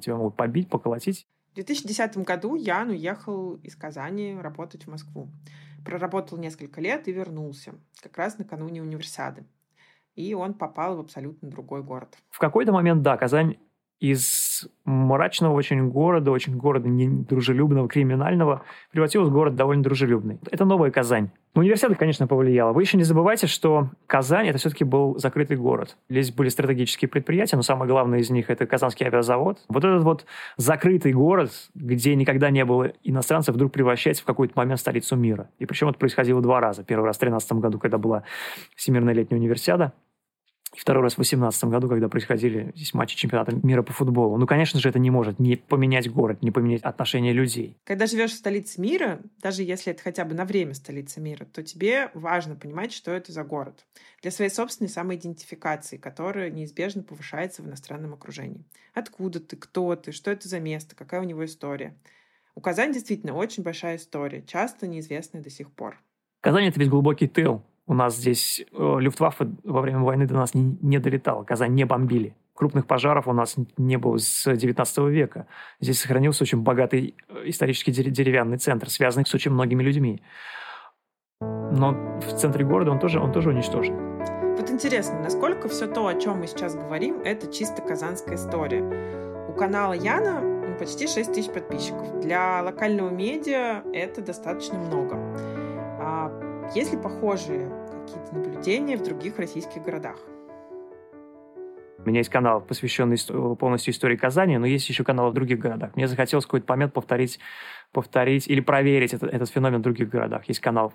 тебя 0.00 0.16
могут 0.16 0.36
побить, 0.36 0.68
поколотить. 0.68 1.26
В 1.52 1.54
2010 1.56 2.18
году 2.18 2.54
Ян 2.54 2.90
уехал 2.90 3.54
из 3.56 3.76
Казани 3.76 4.36
работать 4.40 4.84
в 4.84 4.90
Москву 4.90 5.28
проработал 5.84 6.38
несколько 6.38 6.80
лет 6.80 7.08
и 7.08 7.12
вернулся, 7.12 7.74
как 8.00 8.16
раз 8.18 8.38
накануне 8.38 8.82
универсиады. 8.82 9.44
И 10.14 10.34
он 10.34 10.54
попал 10.54 10.96
в 10.96 11.00
абсолютно 11.00 11.48
другой 11.48 11.82
город. 11.82 12.16
В 12.30 12.38
какой-то 12.38 12.72
момент, 12.72 13.02
да, 13.02 13.16
Казань 13.16 13.56
из 14.00 14.26
мрачного 14.84 15.52
очень 15.52 15.88
города, 15.88 16.30
очень 16.30 16.56
города 16.56 16.88
недружелюбного, 16.88 17.88
криминального, 17.88 18.62
превратилась 18.92 19.28
в 19.28 19.32
город 19.32 19.54
довольно 19.54 19.82
дружелюбный. 19.82 20.38
Это 20.50 20.64
новая 20.64 20.90
Казань. 20.90 21.30
Универсиада, 21.54 21.94
конечно, 21.94 22.26
повлияла. 22.26 22.72
Вы 22.72 22.82
еще 22.82 22.96
не 22.96 23.02
забывайте, 23.02 23.46
что 23.46 23.90
Казань– 24.06 24.46
это 24.48 24.58
все-таки 24.58 24.84
был 24.84 25.18
закрытый 25.18 25.56
город. 25.56 25.96
Здесь 26.08 26.30
были 26.30 26.48
стратегические 26.50 27.08
предприятия, 27.08 27.56
но 27.56 27.62
самое 27.62 27.90
главное 27.90 28.20
из 28.20 28.30
них– 28.30 28.46
это 28.50 28.66
Казанский 28.66 29.06
авиазавод. 29.06 29.58
Вот 29.68 29.84
этот 29.84 30.02
вот 30.02 30.24
закрытый 30.56 31.12
город, 31.12 31.50
где 31.74 32.14
никогда 32.14 32.50
не 32.50 32.64
было 32.64 32.92
иностранцев, 33.02 33.54
вдруг 33.54 33.72
превращается 33.72 34.22
в 34.22 34.26
какой-то 34.26 34.52
момент 34.56 34.78
столицу 34.78 35.16
мира. 35.16 35.50
И 35.58 35.66
причем 35.66 35.88
это 35.88 35.98
происходило 35.98 36.40
два 36.40 36.60
раза. 36.60 36.84
Первый 36.84 37.06
раз 37.06 37.16
в 37.16 37.20
2013 37.20 37.52
году, 37.54 37.78
когда 37.78 37.98
была 37.98 38.22
Всемирная 38.76 39.14
летняя 39.14 39.38
универсиада, 39.38 39.92
и 40.74 40.78
второй 40.78 41.02
раз 41.02 41.14
в 41.14 41.16
2018 41.16 41.64
году, 41.64 41.88
когда 41.88 42.08
происходили 42.08 42.72
здесь 42.74 42.92
матчи 42.92 43.16
чемпионата 43.16 43.54
мира 43.62 43.82
по 43.82 43.92
футболу. 43.92 44.36
Ну, 44.36 44.46
конечно 44.46 44.80
же, 44.80 44.88
это 44.88 44.98
не 44.98 45.10
может 45.10 45.38
не 45.38 45.56
поменять 45.56 46.10
город, 46.10 46.42
не 46.42 46.50
поменять 46.50 46.82
отношения 46.82 47.32
людей. 47.32 47.76
Когда 47.84 48.06
живешь 48.06 48.32
в 48.32 48.36
столице 48.36 48.80
мира, 48.80 49.20
даже 49.40 49.62
если 49.62 49.92
это 49.92 50.02
хотя 50.02 50.24
бы 50.24 50.34
на 50.34 50.44
время 50.44 50.74
столица 50.74 51.20
мира, 51.20 51.46
то 51.46 51.62
тебе 51.62 52.10
важно 52.14 52.54
понимать, 52.54 52.92
что 52.92 53.10
это 53.10 53.32
за 53.32 53.44
город. 53.44 53.86
Для 54.22 54.30
своей 54.30 54.50
собственной 54.50 54.90
самоидентификации, 54.90 55.96
которая 55.96 56.50
неизбежно 56.50 57.02
повышается 57.02 57.62
в 57.62 57.66
иностранном 57.66 58.12
окружении. 58.14 58.64
Откуда 58.94 59.40
ты, 59.40 59.56
кто 59.56 59.96
ты, 59.96 60.12
что 60.12 60.30
это 60.30 60.48
за 60.48 60.60
место, 60.60 60.94
какая 60.94 61.20
у 61.20 61.24
него 61.24 61.44
история. 61.44 61.96
У 62.54 62.60
Казани 62.60 62.92
действительно 62.92 63.34
очень 63.34 63.62
большая 63.62 63.96
история, 63.96 64.42
часто 64.42 64.86
неизвестная 64.86 65.42
до 65.42 65.48
сих 65.48 65.70
пор. 65.70 66.02
Казань— 66.40 66.64
это 66.66 66.78
ведь 66.78 66.88
глубокий 66.88 67.28
тыл. 67.28 67.62
У 67.88 67.94
нас 67.94 68.16
здесь 68.16 68.60
э, 68.70 68.96
Люфтваффе 69.00 69.48
во 69.64 69.80
время 69.80 70.00
войны 70.00 70.26
до 70.26 70.34
нас 70.34 70.52
не, 70.52 70.76
не 70.82 70.98
долетало, 70.98 71.42
Казань 71.44 71.72
не 71.72 71.84
бомбили. 71.84 72.36
Крупных 72.52 72.86
пожаров 72.86 73.26
у 73.26 73.32
нас 73.32 73.56
не 73.78 73.96
было 73.96 74.18
с 74.18 74.54
19 74.54 74.98
века. 75.08 75.46
Здесь 75.80 76.00
сохранился 76.00 76.44
очень 76.44 76.60
богатый 76.60 77.14
э, 77.28 77.44
исторический 77.46 77.90
деревянный 77.90 78.58
центр, 78.58 78.90
связанный 78.90 79.24
с 79.24 79.34
очень 79.34 79.52
многими 79.52 79.82
людьми. 79.82 80.22
Но 81.40 82.20
в 82.20 82.36
центре 82.38 82.62
города 82.62 82.90
он 82.90 82.98
тоже, 82.98 83.20
он 83.20 83.32
тоже 83.32 83.48
уничтожен. 83.48 84.18
Вот 84.56 84.70
интересно, 84.70 85.20
насколько 85.22 85.68
все 85.68 85.86
то, 85.86 86.06
о 86.08 86.14
чем 86.14 86.40
мы 86.40 86.46
сейчас 86.46 86.74
говорим, 86.74 87.20
это 87.20 87.50
чисто 87.50 87.80
казанская 87.80 88.34
история. 88.34 88.82
У 89.48 89.54
канала 89.54 89.94
Яна 89.94 90.76
почти 90.78 91.06
6 91.06 91.32
тысяч 91.32 91.50
подписчиков. 91.50 92.20
Для 92.20 92.62
локального 92.62 93.08
медиа 93.08 93.82
это 93.94 94.20
достаточно 94.20 94.78
много. 94.78 95.16
Есть 96.74 96.92
ли 96.92 96.98
похожие 96.98 97.70
какие-то 98.02 98.34
наблюдения 98.34 98.98
в 98.98 99.02
других 99.02 99.38
российских 99.38 99.82
городах? 99.82 100.18
У 101.98 102.08
меня 102.08 102.20
есть 102.20 102.28
канал, 102.28 102.60
посвященный 102.60 103.16
полностью 103.56 103.92
истории 103.92 104.16
Казани, 104.16 104.58
но 104.58 104.66
есть 104.66 104.86
еще 104.88 105.02
каналы 105.02 105.30
в 105.30 105.34
других 105.34 105.58
городах. 105.58 105.96
Мне 105.96 106.06
захотелось 106.06 106.44
какой-то 106.44 106.70
момент 106.70 106.92
повторить, 106.92 107.38
повторить 107.92 108.46
или 108.48 108.60
проверить 108.60 109.14
этот, 109.14 109.32
этот 109.32 109.48
феномен 109.48 109.78
в 109.78 109.82
других 109.82 110.10
городах. 110.10 110.46
Есть 110.46 110.60
канал 110.60 110.92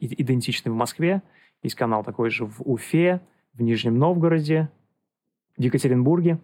идентичный 0.00 0.72
в 0.72 0.74
Москве, 0.74 1.22
есть 1.62 1.74
канал 1.74 2.02
такой 2.02 2.30
же 2.30 2.46
в 2.46 2.62
Уфе, 2.62 3.20
в 3.52 3.60
Нижнем 3.60 3.98
Новгороде, 3.98 4.70
в 5.58 5.60
Екатеринбурге 5.60 6.38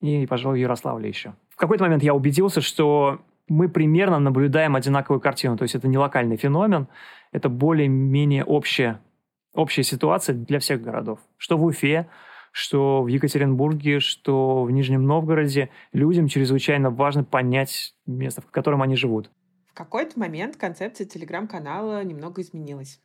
и, 0.00 0.26
пожалуй, 0.26 0.58
в 0.58 0.60
Ярославле 0.60 1.08
еще. 1.08 1.34
В 1.48 1.56
какой-то 1.56 1.84
момент 1.84 2.02
я 2.02 2.14
убедился, 2.14 2.60
что 2.60 3.20
мы 3.48 3.68
примерно 3.68 4.18
наблюдаем 4.18 4.76
одинаковую 4.76 5.20
картину. 5.20 5.56
То 5.56 5.62
есть 5.62 5.74
это 5.74 5.88
не 5.88 5.98
локальный 5.98 6.36
феномен, 6.36 6.88
это 7.32 7.48
более-менее 7.48 8.44
общая, 8.44 9.00
общая 9.54 9.82
ситуация 9.82 10.34
для 10.34 10.58
всех 10.58 10.82
городов. 10.82 11.20
Что 11.36 11.56
в 11.58 11.64
Уфе, 11.64 12.08
что 12.52 13.02
в 13.02 13.08
Екатеринбурге, 13.08 14.00
что 14.00 14.62
в 14.62 14.70
Нижнем 14.70 15.04
Новгороде 15.04 15.70
людям 15.92 16.28
чрезвычайно 16.28 16.90
важно 16.90 17.24
понять 17.24 17.94
место, 18.06 18.42
в 18.42 18.50
котором 18.50 18.80
они 18.82 18.96
живут. 18.96 19.30
В 19.66 19.74
какой-то 19.74 20.18
момент 20.18 20.56
концепция 20.56 21.04
телеграм-канала 21.04 22.04
немного 22.04 22.42
изменилась. 22.42 23.00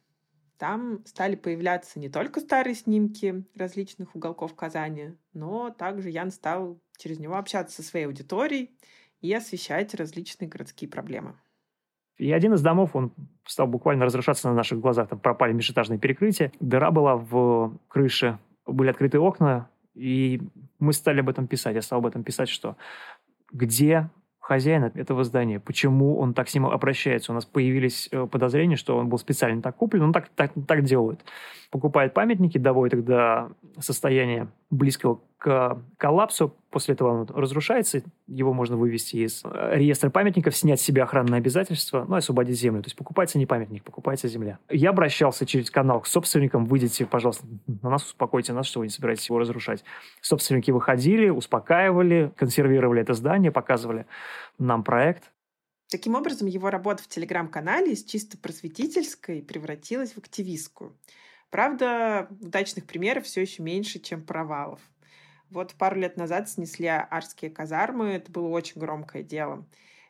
Там 0.59 1.03
стали 1.05 1.35
появляться 1.35 1.99
не 1.99 2.09
только 2.09 2.41
старые 2.41 2.75
снимки 2.75 3.45
различных 3.55 4.15
уголков 4.15 4.53
Казани, 4.55 5.15
но 5.33 5.69
также 5.71 6.09
Ян 6.09 6.31
стал 6.31 6.79
через 6.97 7.17
него 7.17 7.37
общаться 7.37 7.81
со 7.81 7.89
своей 7.89 8.05
аудиторией 8.05 8.69
и 9.21 9.33
освещать 9.33 9.93
различные 9.95 10.47
городские 10.47 10.89
проблемы. 10.89 11.35
И 12.17 12.31
один 12.31 12.53
из 12.53 12.61
домов, 12.61 12.95
он 12.95 13.13
стал 13.45 13.67
буквально 13.67 14.05
разрушаться 14.05 14.49
на 14.49 14.53
наших 14.53 14.79
глазах. 14.79 15.07
Там 15.07 15.19
пропали 15.19 15.53
межэтажные 15.53 15.99
перекрытия. 15.99 16.51
Дыра 16.59 16.91
была 16.91 17.15
в 17.15 17.77
крыше 17.87 18.39
были 18.65 18.89
открыты 18.89 19.19
окна, 19.19 19.69
и 19.93 20.41
мы 20.79 20.93
стали 20.93 21.19
об 21.19 21.29
этом 21.29 21.47
писать. 21.47 21.75
Я 21.75 21.81
стал 21.81 21.99
об 21.99 22.05
этом 22.05 22.23
писать, 22.23 22.49
что 22.49 22.77
где 23.51 24.09
хозяин 24.49 24.83
этого 24.83 25.23
здания, 25.23 25.59
почему 25.59 26.17
он 26.17 26.33
так 26.33 26.49
с 26.49 26.55
ним 26.55 26.65
обращается. 26.65 27.31
У 27.31 27.35
нас 27.35 27.45
появились 27.45 28.09
э, 28.11 28.25
подозрения, 28.25 28.77
что 28.77 28.97
он 28.97 29.07
был 29.07 29.19
специально 29.19 29.61
так 29.61 29.75
куплен, 29.75 30.01
он 30.01 30.11
так, 30.11 30.29
так, 30.29 30.51
так 30.67 30.83
делает. 30.83 31.23
Покупает 31.69 32.15
памятники, 32.15 32.57
доводит 32.57 32.95
их 32.95 33.05
до 33.05 33.51
состояния 33.79 34.47
близкого 34.71 35.21
к 35.39 35.81
коллапсу, 35.97 36.53
после 36.69 36.95
этого 36.95 37.21
он 37.21 37.27
разрушается, 37.33 38.03
его 38.27 38.53
можно 38.53 38.75
вывести 38.75 39.15
из 39.15 39.41
э, 39.45 39.71
реестра 39.77 40.09
памятников, 40.09 40.53
снять 40.53 40.81
с 40.81 40.83
себя 40.83 41.03
охранные 41.03 41.37
обязательства, 41.37 42.05
ну 42.07 42.15
и 42.15 42.19
освободить 42.19 42.59
землю. 42.59 42.83
То 42.83 42.87
есть 42.87 42.97
покупается 42.97 43.37
не 43.37 43.45
памятник, 43.45 43.83
покупается 43.83 44.27
земля. 44.27 44.59
Я 44.69 44.89
обращался 44.89 45.45
через 45.45 45.71
канал 45.71 46.01
к 46.01 46.07
собственникам, 46.07 46.65
выйдите, 46.65 47.05
пожалуйста, 47.05 47.45
на 47.81 47.89
нас 47.89 48.03
успокойте 48.03 48.51
нас, 48.51 48.65
что 48.65 48.79
вы 48.79 48.87
не 48.87 48.89
собираетесь 48.89 49.29
его 49.29 49.39
разрушать. 49.39 49.85
Собственники 50.19 50.71
выходили, 50.71 51.29
успокаивали, 51.29 52.33
консервировали 52.35 53.01
это 53.01 53.13
здание, 53.13 53.51
показывали 53.51 54.07
нам 54.57 54.83
проект. 54.83 55.31
Таким 55.89 56.15
образом, 56.15 56.47
его 56.47 56.69
работа 56.69 57.01
в 57.01 57.07
телеграм-канале 57.07 57.93
из 57.93 58.03
чисто 58.03 58.37
просветительской 58.37 59.41
превратилась 59.41 60.13
в 60.13 60.19
активистскую. 60.19 60.95
Правда, 61.49 62.27
удачных 62.41 62.85
примеров 62.85 63.25
все 63.25 63.41
еще 63.41 63.63
меньше, 63.63 63.99
чем 63.99 64.23
провалов. 64.23 64.79
Вот 65.49 65.73
пару 65.73 65.99
лет 65.99 66.15
назад 66.15 66.47
снесли 66.47 66.85
арские 66.87 67.49
казармы, 67.49 68.09
это 68.09 68.31
было 68.31 68.47
очень 68.49 68.79
громкое 68.79 69.23
дело. 69.23 69.65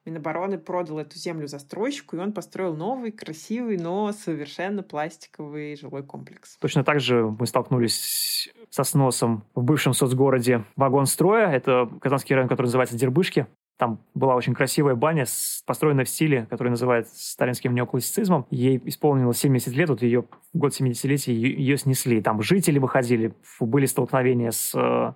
Минобороны 0.06 0.58
продал 0.58 1.00
эту 1.00 1.18
землю 1.18 1.48
застройщику, 1.48 2.16
и 2.16 2.20
он 2.20 2.34
построил 2.34 2.76
новый, 2.76 3.12
красивый, 3.12 3.78
но 3.78 4.12
совершенно 4.12 4.82
пластиковый 4.82 5.76
жилой 5.76 6.04
комплекс. 6.04 6.58
Точно 6.60 6.84
так 6.84 7.00
же 7.00 7.30
мы 7.30 7.46
столкнулись 7.46 8.50
со 8.70 8.84
сносом 8.84 9.46
в 9.56 9.64
бывшем 9.64 9.94
соцгороде 9.94 10.66
вагонстроя. 10.76 11.50
Это 11.52 11.90
Казанский 12.02 12.34
район, 12.36 12.50
который 12.50 12.68
называется 12.68 12.98
Дербышки. 12.98 13.48
Там 13.80 14.04
была 14.14 14.36
очень 14.36 14.54
красивая 14.54 14.96
баня, 14.96 15.26
построенная 15.66 16.04
в 16.04 16.10
стиле, 16.10 16.46
который 16.50 16.68
называют 16.68 17.08
сталинским 17.08 17.74
неоклассицизмом. 17.74 18.46
Ей 18.52 18.82
исполнилось 18.84 19.38
70 19.38 19.74
лет, 19.74 19.90
вот 19.90 20.02
ее 20.02 20.26
в 20.54 20.58
год 20.58 20.74
70-летия 20.78 21.32
ее, 21.32 21.56
ее 21.56 21.78
снесли. 21.78 22.22
Там 22.22 22.42
жители 22.42 22.78
выходили, 22.78 23.34
были 23.62 23.86
столкновения 23.86 24.52
с, 24.52 24.76
э, 24.76 25.14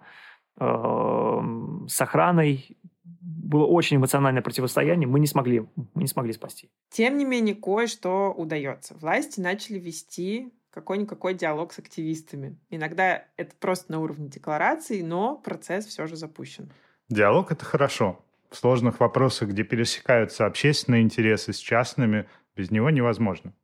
э, 0.62 1.42
с 1.90 2.02
охраной. 2.02 2.78
Было 3.04 3.66
очень 3.66 3.98
эмоциональное 3.98 4.42
противостояние, 4.42 5.10
мы 5.10 5.20
не 5.20 5.28
смогли, 5.28 5.66
мы 5.76 6.04
не 6.04 6.08
смогли 6.08 6.32
спасти. 6.32 6.70
Тем 6.90 7.18
не 7.18 7.26
менее, 7.26 7.56
кое-что 7.56 8.32
удается. 8.32 8.96
Власти 8.98 9.42
начали 9.42 9.78
вести 9.78 10.54
какой-никакой 10.70 11.34
диалог 11.34 11.74
с 11.74 11.80
активистами. 11.80 12.58
Иногда 12.70 13.26
это 13.36 13.54
просто 13.60 13.92
на 13.92 14.00
уровне 14.00 14.30
декларации, 14.30 15.02
но 15.02 15.36
процесс 15.36 15.86
все 15.86 16.08
же 16.08 16.16
запущен. 16.16 16.72
Диалог— 17.10 17.52
это 17.52 17.66
хорошо. 17.66 18.24
В 18.54 18.56
сложных 18.56 19.00
вопросах, 19.00 19.50
где 19.50 19.64
пересекаются 19.64 20.46
общественные 20.46 21.02
интересы 21.02 21.54
с 21.54 21.58
частными, 21.58 22.30
без 22.56 22.70
него 22.70 22.92
невозможно. 22.92 23.56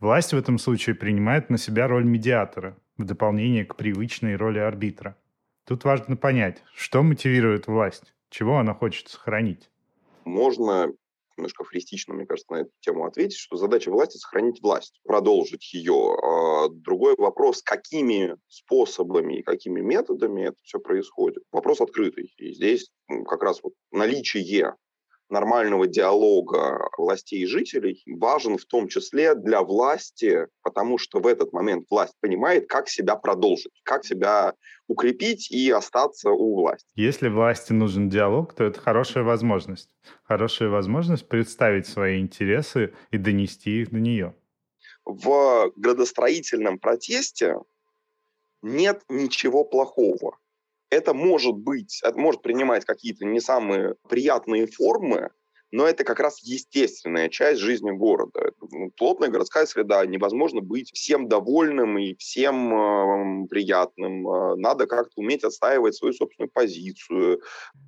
Власть 0.00 0.32
в 0.32 0.38
этом 0.38 0.56
случае 0.56 0.94
принимает 0.94 1.50
на 1.50 1.58
себя 1.58 1.86
роль 1.88 2.06
медиатора, 2.06 2.74
в 2.96 3.04
дополнение 3.04 3.66
к 3.66 3.76
привычной 3.76 4.36
роли 4.36 4.60
арбитра. 4.60 5.18
Тут 5.66 5.84
важно 5.84 6.16
понять, 6.16 6.62
что 6.74 7.02
мотивирует 7.02 7.66
власть, 7.66 8.14
чего 8.30 8.56
она 8.56 8.72
хочет 8.72 9.08
сохранить. 9.08 9.70
Можно 10.24 10.90
немножко 11.36 11.62
афористично, 11.62 12.14
мне 12.14 12.26
кажется, 12.26 12.52
на 12.52 12.60
эту 12.62 12.70
тему 12.80 13.04
ответить, 13.06 13.38
что 13.38 13.56
задача 13.56 13.90
власти– 13.90 14.16
сохранить 14.18 14.60
власть, 14.62 15.00
продолжить 15.04 15.72
ее. 15.72 16.16
А 16.22 16.68
другой 16.68 17.14
вопрос, 17.16 17.62
какими 17.62 18.36
способами 18.48 19.38
и 19.38 19.42
какими 19.42 19.80
методами 19.80 20.42
это 20.42 20.56
все 20.62 20.78
происходит. 20.78 21.42
Вопрос 21.52 21.80
открытый. 21.80 22.32
И 22.38 22.54
здесь 22.54 22.90
как 23.26 23.42
раз 23.42 23.60
вот 23.62 23.74
наличие 23.90 24.74
нормального 25.28 25.86
диалога 25.86 26.88
властей 26.98 27.42
и 27.42 27.46
жителей 27.46 28.02
важен 28.06 28.58
в 28.58 28.64
том 28.64 28.88
числе 28.88 29.34
для 29.34 29.62
власти, 29.62 30.46
потому 30.62 30.98
что 30.98 31.20
в 31.20 31.26
этот 31.26 31.52
момент 31.52 31.86
власть 31.90 32.14
понимает, 32.20 32.68
как 32.68 32.88
себя 32.88 33.16
продолжить, 33.16 33.72
как 33.82 34.04
себя 34.04 34.54
укрепить 34.86 35.50
и 35.50 35.70
остаться 35.70 36.30
у 36.30 36.54
власти. 36.54 36.86
Если 36.94 37.28
власти 37.28 37.72
нужен 37.72 38.08
диалог, 38.08 38.54
то 38.54 38.64
это 38.64 38.80
хорошая 38.80 39.24
возможность. 39.24 39.90
Хорошая 40.24 40.68
возможность 40.68 41.28
представить 41.28 41.86
свои 41.86 42.20
интересы 42.20 42.92
и 43.10 43.18
донести 43.18 43.82
их 43.82 43.90
до 43.90 43.98
нее. 43.98 44.34
В 45.04 45.72
градостроительном 45.76 46.78
протесте 46.78 47.56
нет 48.62 49.02
ничего 49.08 49.64
плохого 49.64 50.38
это 50.94 51.14
может 51.14 51.54
быть, 51.54 52.00
это 52.02 52.18
может 52.18 52.42
принимать 52.42 52.84
какие-то 52.84 53.24
не 53.24 53.40
самые 53.40 53.96
приятные 54.08 54.66
формы, 54.66 55.30
но 55.74 55.88
это 55.88 56.04
как 56.04 56.20
раз 56.20 56.40
естественная 56.40 57.28
часть 57.28 57.60
жизни 57.60 57.90
города. 57.90 58.52
Ну, 58.70 58.92
плотная 58.96 59.28
городская 59.28 59.66
среда, 59.66 60.06
невозможно 60.06 60.60
быть 60.60 60.92
всем 60.94 61.28
довольным 61.28 61.98
и 61.98 62.14
всем 62.14 62.72
э, 62.72 63.48
приятным. 63.48 64.22
Надо 64.60 64.86
как-то 64.86 65.14
уметь 65.16 65.42
отстаивать 65.42 65.96
свою 65.96 66.14
собственную 66.14 66.48
позицию. 66.48 67.40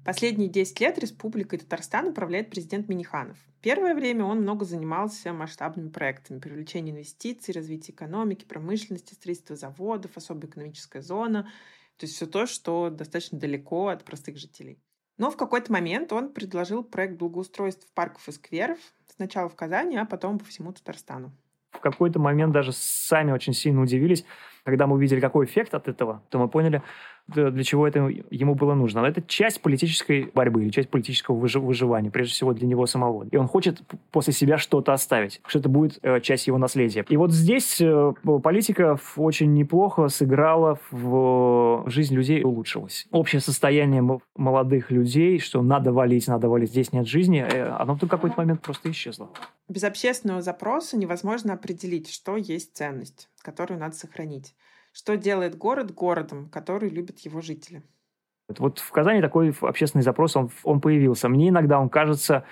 Последние 0.04 0.48
10 0.48 0.80
лет 0.80 0.98
Республикой 0.98 1.60
Татарстан 1.60 2.08
управляет 2.08 2.50
президент 2.50 2.88
Миниханов. 2.88 3.38
Первое 3.62 3.94
время 3.94 4.24
он 4.24 4.40
много 4.40 4.64
занимался 4.64 5.32
масштабными 5.32 5.90
проектами 5.90 6.40
привлечения 6.40 6.90
инвестиций, 6.90 7.54
развития 7.54 7.92
экономики, 7.92 8.44
промышленности, 8.44 9.14
строительства 9.14 9.54
заводов, 9.54 10.10
особая 10.16 10.48
экономическая 10.48 11.02
зона– 11.02 11.48
то 11.96 12.04
есть 12.04 12.16
все 12.16 12.26
то, 12.26 12.46
что 12.46 12.90
достаточно 12.90 13.38
далеко 13.38 13.88
от 13.88 14.04
простых 14.04 14.36
жителей. 14.36 14.78
Но 15.18 15.30
в 15.30 15.36
какой-то 15.36 15.72
момент 15.72 16.12
он 16.12 16.32
предложил 16.32 16.84
проект 16.84 17.16
благоустройств 17.16 17.90
парков 17.94 18.28
и 18.28 18.32
скверов 18.32 18.78
сначала 19.14 19.48
в 19.48 19.54
Казани, 19.54 19.96
а 19.96 20.04
потом 20.04 20.38
по 20.38 20.44
всему 20.44 20.72
Татарстану. 20.72 21.32
В 21.70 21.80
какой-то 21.80 22.18
момент 22.18 22.52
даже 22.52 22.72
сами 22.72 23.32
очень 23.32 23.52
сильно 23.54 23.82
удивились, 23.82 24.24
когда 24.66 24.88
мы 24.88 24.96
увидели, 24.96 25.20
какой 25.20 25.46
эффект 25.46 25.74
от 25.74 25.86
этого, 25.86 26.22
то 26.28 26.38
мы 26.38 26.48
поняли, 26.48 26.82
для 27.28 27.62
чего 27.64 27.86
это 27.86 28.08
ему 28.30 28.54
было 28.54 28.74
нужно. 28.74 29.00
Это 29.00 29.22
часть 29.22 29.60
политической 29.60 30.30
борьбы 30.34 30.64
или 30.64 30.70
часть 30.70 30.88
политического 30.88 31.36
выживания, 31.36 32.10
прежде 32.10 32.34
всего 32.34 32.52
для 32.52 32.66
него 32.66 32.86
самого. 32.86 33.26
И 33.30 33.36
он 33.36 33.48
хочет 33.48 33.80
после 34.10 34.32
себя 34.32 34.58
что-то 34.58 34.92
оставить, 34.92 35.40
что 35.46 35.58
это 35.58 35.68
будет 35.68 35.98
э, 36.02 36.20
часть 36.20 36.46
его 36.46 36.58
наследия. 36.58 37.04
И 37.08 37.16
вот 37.16 37.32
здесь 37.32 37.80
э, 37.80 38.12
политика 38.42 38.98
очень 39.16 39.54
неплохо 39.54 40.08
сыграла 40.08 40.78
в 40.90 41.84
жизнь 41.86 42.14
людей 42.14 42.40
и 42.40 42.44
улучшилась. 42.44 43.06
Общее 43.10 43.40
состояние 43.40 44.02
молодых 44.36 44.90
людей, 44.90 45.38
что 45.38 45.62
надо 45.62 45.92
валить, 45.92 46.28
надо 46.28 46.48
валить, 46.48 46.70
здесь 46.70 46.92
нет 46.92 47.06
жизни, 47.06 47.40
э, 47.40 47.68
оно 47.68 47.94
в 47.94 48.06
какой-то 48.06 48.34
момент 48.36 48.62
просто 48.62 48.90
исчезло. 48.90 49.30
Без 49.68 49.82
общественного 49.82 50.42
запроса 50.42 50.96
невозможно 50.96 51.54
определить, 51.54 52.08
что 52.08 52.36
есть 52.36 52.76
ценность, 52.76 53.28
которую 53.46 53.78
надо 53.78 53.94
сохранить. 53.94 54.56
Что 54.92 55.16
делает 55.16 55.56
город 55.56 55.94
городом, 55.94 56.48
который 56.50 56.88
любят 56.90 57.20
его 57.20 57.40
жители? 57.40 57.82
Вот 58.58 58.80
в 58.80 58.90
Казани 58.90 59.20
такой 59.20 59.54
общественный 59.60 60.02
запрос, 60.02 60.36
он, 60.36 60.50
он 60.64 60.80
появился. 60.80 61.28
Мне 61.28 61.48
иногда 61.48 61.78
он 61.78 61.88
кажется 61.88 62.44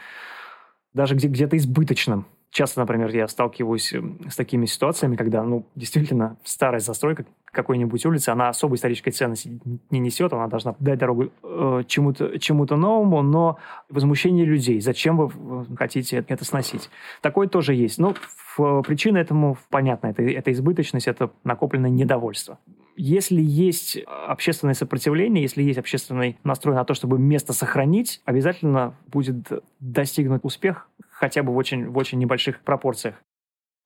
даже 0.92 1.16
где- 1.16 1.28
где-то 1.28 1.56
избыточным. 1.56 2.26
Часто, 2.54 2.78
например, 2.78 3.10
я 3.12 3.26
сталкиваюсь 3.26 3.92
с 4.28 4.36
такими 4.36 4.66
ситуациями, 4.66 5.16
когда, 5.16 5.42
ну, 5.42 5.66
действительно, 5.74 6.36
старая 6.44 6.78
застройка 6.78 7.26
какой-нибудь 7.50 8.06
улицы, 8.06 8.28
она 8.28 8.48
особой 8.48 8.76
исторической 8.76 9.10
ценности 9.10 9.60
не 9.90 9.98
несет, 9.98 10.32
она 10.32 10.46
должна 10.46 10.76
дать 10.78 11.00
дорогу 11.00 11.32
э, 11.42 11.82
чему-то 11.88 12.38
чему 12.38 12.64
новому, 12.66 13.22
но 13.22 13.58
возмущение 13.88 14.44
людей, 14.44 14.80
зачем 14.80 15.16
вы 15.16 15.66
хотите 15.76 16.24
это 16.28 16.44
сносить? 16.44 16.90
Такое 17.22 17.48
тоже 17.48 17.74
есть. 17.74 17.98
Ну, 17.98 18.14
причина 18.56 19.18
этому 19.18 19.58
понятна, 19.68 20.06
это, 20.06 20.22
это 20.22 20.52
избыточность, 20.52 21.08
это 21.08 21.32
накопленное 21.42 21.90
недовольство 21.90 22.60
если 22.96 23.42
есть 23.42 23.98
общественное 24.06 24.74
сопротивление, 24.74 25.42
если 25.42 25.64
есть 25.64 25.78
общественный 25.78 26.38
настрой 26.44 26.76
на 26.76 26.84
то, 26.84 26.94
чтобы 26.94 27.18
место 27.18 27.52
сохранить, 27.52 28.22
обязательно 28.24 28.94
будет 29.08 29.48
достигнут 29.80 30.44
успех 30.44 30.88
хотя 31.24 31.42
бы 31.42 31.54
в 31.54 31.56
очень, 31.56 31.88
в 31.88 31.96
очень 31.96 32.18
небольших 32.18 32.60
пропорциях. 32.60 33.14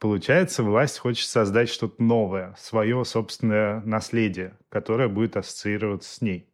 Получается, 0.00 0.64
власть 0.64 0.98
хочет 0.98 1.28
создать 1.28 1.68
что-то 1.68 2.02
новое, 2.02 2.56
свое 2.58 3.04
собственное 3.04 3.80
наследие, 3.82 4.58
которое 4.68 5.06
будет 5.06 5.36
ассоциироваться 5.36 6.12
с 6.12 6.20
ней. 6.20 6.52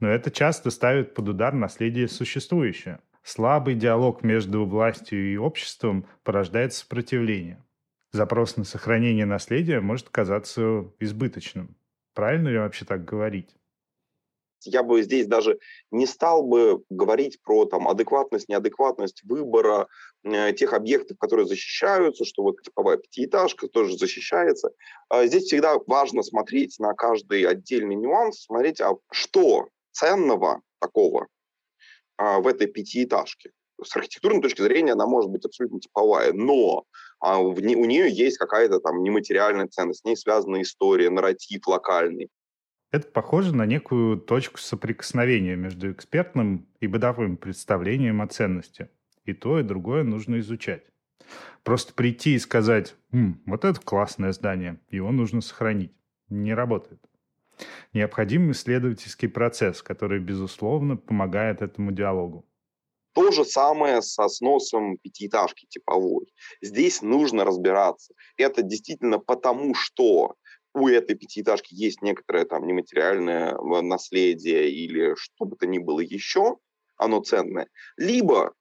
Но 0.00 0.08
это 0.08 0.32
часто 0.32 0.70
ставит 0.70 1.14
под 1.14 1.28
удар 1.28 1.54
наследие 1.54 2.08
существующее. 2.08 2.98
Слабый 3.22 3.76
диалог 3.76 4.24
между 4.24 4.66
властью 4.66 5.32
и 5.32 5.36
обществом 5.36 6.04
порождает 6.24 6.72
сопротивление. 6.72 7.64
Запрос 8.10 8.56
на 8.56 8.64
сохранение 8.64 9.24
наследия 9.24 9.78
может 9.78 10.08
казаться 10.08 10.90
избыточным. 10.98 11.76
Правильно 12.12 12.48
ли 12.48 12.58
вообще 12.58 12.84
так 12.84 13.04
говорить? 13.04 13.54
Я 14.64 14.82
бы 14.82 15.02
здесь 15.02 15.26
даже 15.26 15.58
не 15.90 16.06
стал 16.06 16.42
бы 16.42 16.82
говорить 16.90 17.40
про 17.42 17.64
там, 17.64 17.88
адекватность, 17.88 18.48
неадекватность 18.48 19.22
выбора 19.24 19.88
э, 20.24 20.52
тех 20.52 20.72
объектов, 20.72 21.18
которые 21.18 21.46
защищаются, 21.46 22.24
что 22.24 22.42
вот 22.42 22.62
типовая 22.62 22.96
пятиэтажка 22.96 23.68
тоже 23.68 23.96
защищается. 23.96 24.70
А 25.08 25.26
здесь 25.26 25.44
всегда 25.44 25.76
важно 25.86 26.22
смотреть 26.22 26.78
на 26.78 26.94
каждый 26.94 27.44
отдельный 27.44 27.96
нюанс, 27.96 28.42
смотреть, 28.42 28.80
а 28.80 28.94
что 29.10 29.68
ценного 29.92 30.62
такого 30.80 31.28
а, 32.16 32.40
в 32.40 32.46
этой 32.46 32.66
пятиэтажке. 32.66 33.52
С 33.82 33.94
архитектурной 33.96 34.42
точки 34.42 34.60
зрения 34.60 34.92
она 34.92 35.06
может 35.06 35.30
быть 35.30 35.44
абсолютно 35.44 35.80
типовая, 35.80 36.32
но 36.32 36.84
а 37.20 37.40
в 37.40 37.58
у 37.58 37.84
нее 37.84 38.10
есть 38.10 38.38
какая-то 38.38 38.80
там 38.80 39.02
нематериальная 39.02 39.68
ценность, 39.68 40.00
с 40.00 40.04
ней 40.04 40.16
связана 40.16 40.62
история, 40.62 41.10
нарратив 41.10 41.66
локальный. 41.66 42.28
Это 42.90 43.06
похоже 43.08 43.54
на 43.54 43.66
некую 43.66 44.18
точку 44.18 44.58
соприкосновения 44.58 45.56
между 45.56 45.92
экспертным 45.92 46.66
и 46.80 46.86
бытовым 46.86 47.36
представлением 47.36 48.22
о 48.22 48.28
ценности. 48.28 48.88
И 49.24 49.34
то, 49.34 49.60
и 49.60 49.62
другое 49.62 50.04
нужно 50.04 50.38
изучать. 50.38 50.84
Просто 51.64 51.92
прийти 51.92 52.34
и 52.34 52.38
сказать, 52.38 52.96
«М, 53.12 53.42
вот 53.44 53.66
это 53.66 53.78
классное 53.78 54.32
здание, 54.32 54.80
его 54.90 55.12
нужно 55.12 55.42
сохранить, 55.42 55.92
не 56.30 56.54
работает. 56.54 57.00
Необходим 57.92 58.50
исследовательский 58.52 59.28
процесс, 59.28 59.82
который, 59.82 60.20
безусловно, 60.20 60.96
помогает 60.96 61.60
этому 61.60 61.92
диалогу. 61.92 62.46
То 63.12 63.32
же 63.32 63.44
самое 63.44 64.00
со 64.00 64.28
сносом 64.28 64.96
пятиэтажки 64.96 65.66
типовой. 65.68 66.32
Здесь 66.62 67.02
нужно 67.02 67.44
разбираться. 67.44 68.14
Это 68.36 68.62
действительно 68.62 69.18
потому, 69.18 69.74
что 69.74 70.36
у 70.78 70.88
этой 70.88 71.16
пятиэтажки 71.16 71.74
есть 71.74 72.02
некоторое 72.02 72.44
там 72.44 72.66
нематериальное 72.66 73.54
э, 73.54 73.80
наследие 73.82 74.70
или 74.70 75.14
что 75.16 75.44
бы 75.44 75.56
то 75.56 75.66
ни 75.66 75.78
было 75.78 76.00
еще, 76.00 76.56
оно 76.96 77.20
ценное. 77.20 77.68
Либо 77.96 78.52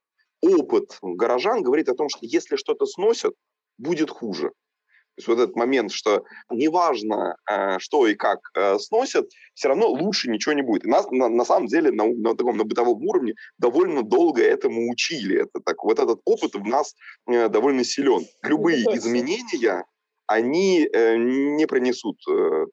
опыт 0.41 0.97
горожан 1.01 1.63
говорит 1.63 1.89
о 1.89 1.95
том, 1.95 2.10
что 2.10 2.19
если 2.21 2.56
что-то 2.56 2.86
сносят, 2.86 3.34
будет 3.77 4.10
хуже. 4.10 4.49
То 4.49 5.19
есть 5.19 5.27
вот 5.30 5.39
этот 5.39 5.56
момент, 5.56 5.91
что 5.91 6.23
неважно, 6.51 7.38
э, 7.49 7.80
что 7.80 8.06
и 8.06 8.13
как 8.13 8.39
э, 8.56 8.77
сносят, 8.77 9.27
все 9.56 9.69
равно 9.69 9.88
лучше 9.88 10.30
ничего 10.30 10.53
не 10.53 10.62
будет. 10.62 10.86
И 10.86 10.89
нас 10.89 11.10
на, 11.10 11.27
на 11.27 11.43
самом 11.43 11.67
деле 11.67 11.91
на, 11.91 12.06
на 12.06 12.36
таком 12.36 12.58
на 12.58 12.63
бытовом 12.63 13.03
уровне 13.03 13.34
довольно 13.58 14.03
долго 14.03 14.43
этому 14.43 14.91
учили. 14.91 15.41
Это 15.41 15.60
так, 15.65 15.84
вот 15.84 15.97
этот 15.97 16.19
опыт 16.23 16.53
в 16.53 16.63
нас 16.63 16.93
довольно 17.25 17.84
силен. 17.84 18.27
Любые 18.43 18.84
изменения, 18.95 19.86
они 20.28 20.80
не 20.80 21.66
принесут. 21.66 22.18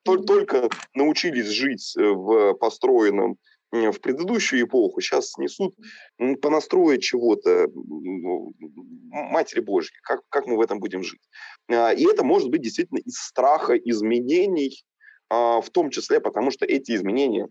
Только 0.05 0.69
научились 0.95 1.47
жить 1.47 1.95
в 1.97 2.55
построенном 2.55 3.38
в 3.75 4.01
предыдущую 4.01 4.62
эпоху, 4.62 5.01
сейчас 5.01 5.33
снесут, 5.33 5.75
понастроить 6.40 7.03
чего-то, 7.03 7.69
Матери 9.11 9.61
Божьей, 9.61 9.97
как, 10.03 10.21
как 10.29 10.47
мы 10.47 10.57
в 10.57 10.61
этом 10.61 10.81
будем 10.81 11.03
жить. 11.03 11.21
А, 11.69 11.93
и 11.93 12.05
это 12.05 12.25
может 12.25 12.51
быть 12.51 12.62
действительно 12.62 12.99
из 12.99 13.17
страха 13.17 13.75
изменений, 13.75 14.85
а, 15.29 15.61
в 15.61 15.71
том 15.71 15.90
числе 15.90 16.21
потому, 16.21 16.51
что 16.51 16.67
эти 16.67 16.93
изменения 16.95 17.49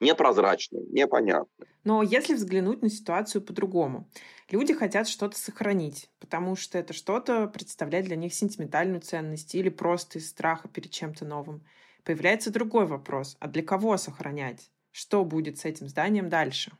непрозрачны, 0.00 0.80
непонятны. 0.90 1.66
Но 1.84 2.02
если 2.02 2.34
взглянуть 2.34 2.82
на 2.82 2.90
ситуацию 2.90 3.42
по-другому, 3.42 4.08
люди 4.50 4.74
хотят 4.74 5.08
что-то 5.08 5.38
сохранить, 5.38 6.10
потому 6.20 6.56
что 6.56 6.78
это 6.78 6.92
что-то 6.92 7.46
представляет 7.46 8.06
для 8.06 8.16
них 8.16 8.34
сентиментальную 8.34 9.00
ценность 9.00 9.54
или 9.54 9.68
просто 9.68 10.18
из 10.18 10.28
страха 10.28 10.68
перед 10.68 10.90
чем-то 10.90 11.24
новым. 11.24 11.62
Появляется 12.04 12.52
другой 12.52 12.86
вопрос, 12.86 13.36
а 13.40 13.48
для 13.48 13.62
кого 13.62 13.96
сохранять? 13.96 14.70
Что 14.92 15.24
будет 15.24 15.58
с 15.58 15.64
этим 15.64 15.88
зданием 15.88 16.28
дальше? 16.28 16.72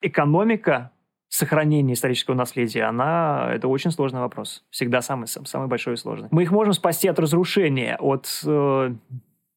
Экономика 0.00 0.92
сохранения 1.28 1.94
исторического 1.94 2.34
наследия, 2.34 2.84
она, 2.84 3.50
это 3.54 3.68
очень 3.68 3.92
сложный 3.92 4.20
вопрос. 4.20 4.64
Всегда 4.70 5.00
самый, 5.00 5.26
самый 5.26 5.68
большой 5.68 5.94
и 5.94 5.96
сложный. 5.96 6.28
Мы 6.32 6.42
их 6.42 6.50
можем 6.50 6.72
спасти 6.72 7.08
от 7.08 7.18
разрушения, 7.18 7.96
от 7.96 8.26
э, 8.44 8.94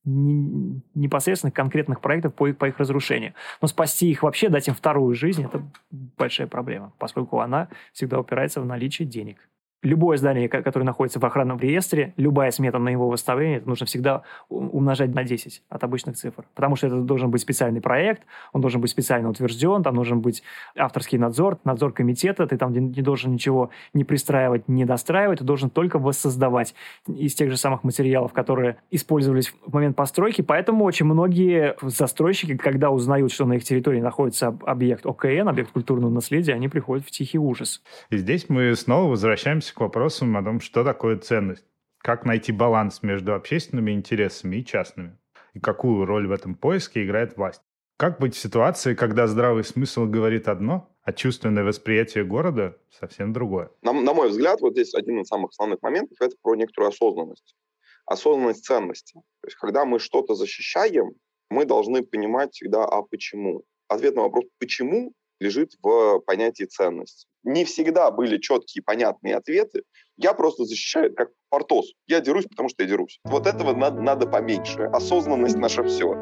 непосредственных 0.06 1.54
конкретных 1.54 2.02
проектов 2.02 2.34
по, 2.34 2.52
по 2.54 2.66
их 2.66 2.78
разрушению. 2.78 3.34
Но 3.62 3.68
спасти 3.68 4.10
их 4.10 4.24
вообще, 4.24 4.50
дать 4.50 4.68
им 4.68 4.74
вторую 4.74 5.16
жизнь, 5.16 5.44
это 5.44 5.64
большая 5.92 6.48
проблема, 6.48 6.94
поскольку 6.98 7.40
она 7.40 7.70
всегда 7.94 8.20
упирается 8.20 8.62
в 8.62 8.66
наличие 8.66 9.08
денег 9.08 9.38
любое 9.84 10.18
здание, 10.18 10.48
которое 10.50 10.86
находится 10.86 11.20
в 11.20 11.26
охранном 11.26 11.60
реестре, 11.60 12.14
любая 12.18 12.52
смета 12.52 12.80
на 12.80 12.90
его 12.90 13.10
выставление, 13.10 13.58
это 13.58 13.70
нужно 13.70 13.86
всегда 13.86 14.24
умножать 14.50 15.14
на 15.14 15.24
10 15.24 15.62
от 15.70 15.84
обычных 15.84 16.16
цифр. 16.16 16.46
Потому 16.56 16.76
что 16.76 16.88
это 16.88 16.96
должен 17.02 17.30
быть 17.30 17.42
специальный 17.42 17.82
проект, 17.82 18.24
он 18.54 18.62
должен 18.62 18.82
быть 18.82 18.90
специально 18.90 19.30
утвержден, 19.30 19.84
там 19.84 19.96
должен 19.96 20.22
быть 20.22 20.42
авторский 20.78 21.18
надзор, 21.18 21.60
надзор 21.66 21.92
комитета, 21.92 22.48
ты 22.48 22.58
там 22.58 22.72
не 22.74 23.02
должен 23.02 23.34
ничего 23.34 23.70
не 23.94 24.04
пристраивать, 24.04 24.68
не 24.68 24.86
достраивать, 24.86 25.40
ты 25.40 25.46
должен 25.46 25.70
только 25.70 26.00
воссоздавать 26.00 26.74
из 27.08 27.36
тех 27.36 27.52
же 27.52 27.58
самых 27.58 27.84
материалов, 27.84 28.32
которые 28.32 28.78
использовались 28.90 29.54
в 29.66 29.74
момент 29.74 29.96
постройки. 29.96 30.42
Поэтому 30.42 30.86
очень 30.86 31.06
многие 31.06 31.76
застройщики, 31.82 32.56
когда 32.56 32.90
узнают, 32.90 33.32
что 33.32 33.46
на 33.46 33.54
их 33.54 33.64
территории 33.64 34.00
находится 34.00 34.58
объект 34.66 35.06
ОКН, 35.06 35.50
объект 35.50 35.72
культурного 35.72 36.12
наследия, 36.12 36.54
они 36.54 36.70
приходят 36.70 37.06
в 37.06 37.12
тихий 37.12 37.38
ужас. 37.38 37.82
И 38.10 38.18
здесь 38.18 38.48
мы 38.48 38.74
снова 38.76 39.10
возвращаемся 39.10 39.73
к 39.74 39.82
вопросам 39.82 40.38
о 40.38 40.44
том, 40.44 40.60
что 40.60 40.84
такое 40.84 41.18
ценность, 41.18 41.66
как 41.98 42.26
найти 42.26 42.52
баланс 42.52 43.04
между 43.04 43.34
общественными 43.34 43.92
интересами 43.92 44.58
и 44.58 44.66
частными, 44.66 45.18
и 45.54 45.60
какую 45.60 46.06
роль 46.06 46.28
в 46.28 46.32
этом 46.32 46.56
поиске 46.56 47.04
играет 47.04 47.38
власть. 47.38 47.62
Как 47.98 48.20
быть 48.20 48.36
в 48.36 48.40
ситуации, 48.40 48.96
когда 48.96 49.28
здравый 49.28 49.64
смысл 49.64 50.06
говорит 50.06 50.48
одно, 50.48 50.90
а 51.04 51.14
чувственное 51.14 51.64
восприятие 51.64 52.24
города 52.24 52.78
совсем 52.90 53.34
другое? 53.34 53.70
На, 53.82 53.94
на 53.94 54.14
мой 54.14 54.30
взгляд, 54.30 54.62
вот 54.62 54.74
здесь 54.74 54.94
один 54.94 55.22
из 55.22 55.28
самых 55.28 55.52
основных 55.52 55.82
моментов– 55.82 56.18
это 56.20 56.36
про 56.42 56.56
некоторую 56.56 56.90
осознанность. 56.90 57.56
Осознанность 58.06 58.66
ценности. 58.66 59.14
То 59.14 59.48
есть, 59.48 59.58
когда 59.58 59.86
мы 59.86 60.00
что-то 60.00 60.36
защищаем, 60.36 61.12
мы 61.50 61.66
должны 61.66 62.04
понимать 62.04 62.54
всегда, 62.54 62.84
а 62.84 63.02
почему. 63.04 63.64
Ответ 63.88 64.16
на 64.16 64.24
вопрос 64.24 64.46
«почему» 64.60 65.14
лежит 65.40 65.74
в 65.82 66.20
понятии 66.20 66.64
ценность. 66.64 67.28
Не 67.44 67.66
всегда 67.66 68.10
были 68.10 68.38
четкие, 68.38 68.84
понятные 68.84 69.36
ответы. 69.36 69.84
Я 70.16 70.34
просто 70.34 70.64
защищаю 70.64 71.14
как 71.14 71.30
портос. 71.50 71.94
Я 72.08 72.22
дерусь, 72.22 72.46
потому 72.46 72.70
что 72.70 72.84
я 72.84 72.90
дерусь. 72.90 73.20
Вот 73.26 73.48
этого 73.48 73.74
надо, 73.76 74.02
надо 74.02 74.28
поменьше. 74.28 74.84
Осознанность 74.94 75.58
наше 75.58 75.84
все. 75.84 76.14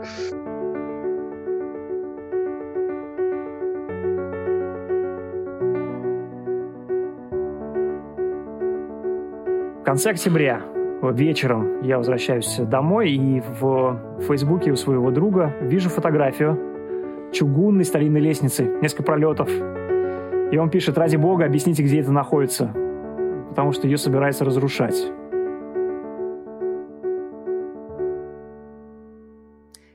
В 9.80 9.84
конце 9.84 10.12
октября 10.12 10.64
вечером 11.04 11.84
я 11.84 11.98
возвращаюсь 11.98 12.58
домой 12.58 13.12
и 13.12 13.42
в 13.42 14.22
Фейсбуке 14.28 14.72
у 14.72 14.76
своего 14.76 15.12
друга 15.12 15.54
вижу 15.62 15.90
фотографию 15.90 17.30
чугунной 17.32 17.86
старинной 17.86 18.22
лестницы, 18.22 18.64
несколько 18.82 19.04
пролетов. 19.04 19.50
И 20.52 20.58
он 20.58 20.70
пишет, 20.70 20.98
ради 20.98 21.16
бога, 21.16 21.46
объясните, 21.46 21.82
где 21.82 22.02
это 22.02 22.12
находится, 22.12 22.68
потому 23.50 23.72
что 23.72 23.88
ее 23.88 23.98
собирается 23.98 24.44
разрушать. 24.44 24.96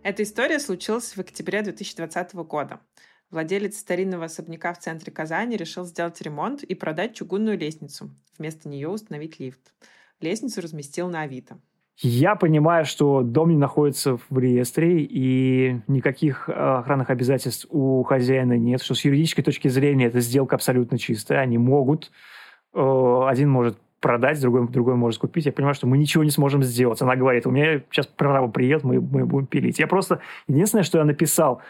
Эта 0.02 0.22
история 0.22 0.58
случилась 0.58 1.14
в 1.14 1.20
октябре 1.20 1.60
2020 1.62 2.34
года. 2.36 2.80
Владелец 3.30 3.76
старинного 3.76 4.26
особняка 4.26 4.72
в 4.72 4.78
центре 4.78 5.12
Казани 5.12 5.56
решил 5.56 5.84
сделать 5.84 6.22
ремонт 6.22 6.62
и 6.62 6.74
продать 6.74 7.14
чугунную 7.14 7.58
лестницу. 7.58 8.10
Вместо 8.38 8.68
нее 8.68 8.88
установить 8.88 9.38
лифт. 9.38 9.74
Лестницу 10.20 10.62
разместил 10.62 11.08
на 11.08 11.22
Авито. 11.22 11.60
Я 11.98 12.36
понимаю, 12.36 12.84
что 12.84 13.22
дом 13.22 13.48
не 13.48 13.56
находится 13.56 14.18
в 14.28 14.38
реестре, 14.38 15.00
и 15.00 15.80
никаких 15.86 16.48
э, 16.48 16.52
охранных 16.52 17.08
обязательств 17.08 17.66
у 17.70 18.02
хозяина 18.02 18.58
нет, 18.58 18.82
что 18.82 18.94
с 18.94 19.02
юридической 19.02 19.42
точки 19.42 19.68
зрения 19.68 20.06
эта 20.06 20.20
сделка 20.20 20.56
абсолютно 20.56 20.98
чистая. 20.98 21.40
Они 21.40 21.56
могут, 21.56 22.12
э, 22.74 23.20
один 23.26 23.48
может 23.48 23.78
продать, 24.00 24.38
другой, 24.42 24.68
другой 24.68 24.96
может 24.96 25.20
купить. 25.20 25.46
Я 25.46 25.52
понимаю, 25.52 25.74
что 25.74 25.86
мы 25.86 25.96
ничего 25.96 26.22
не 26.22 26.30
сможем 26.30 26.62
сделать. 26.62 27.00
Она 27.00 27.16
говорит, 27.16 27.46
у 27.46 27.50
меня 27.50 27.80
сейчас 27.90 28.06
прорава 28.06 28.48
приедет, 28.48 28.84
мы, 28.84 29.00
мы 29.00 29.24
будем 29.24 29.46
пилить. 29.46 29.78
Я 29.78 29.86
просто... 29.86 30.20
Единственное, 30.48 30.84
что 30.84 30.98
я 30.98 31.04
написал, 31.04 31.62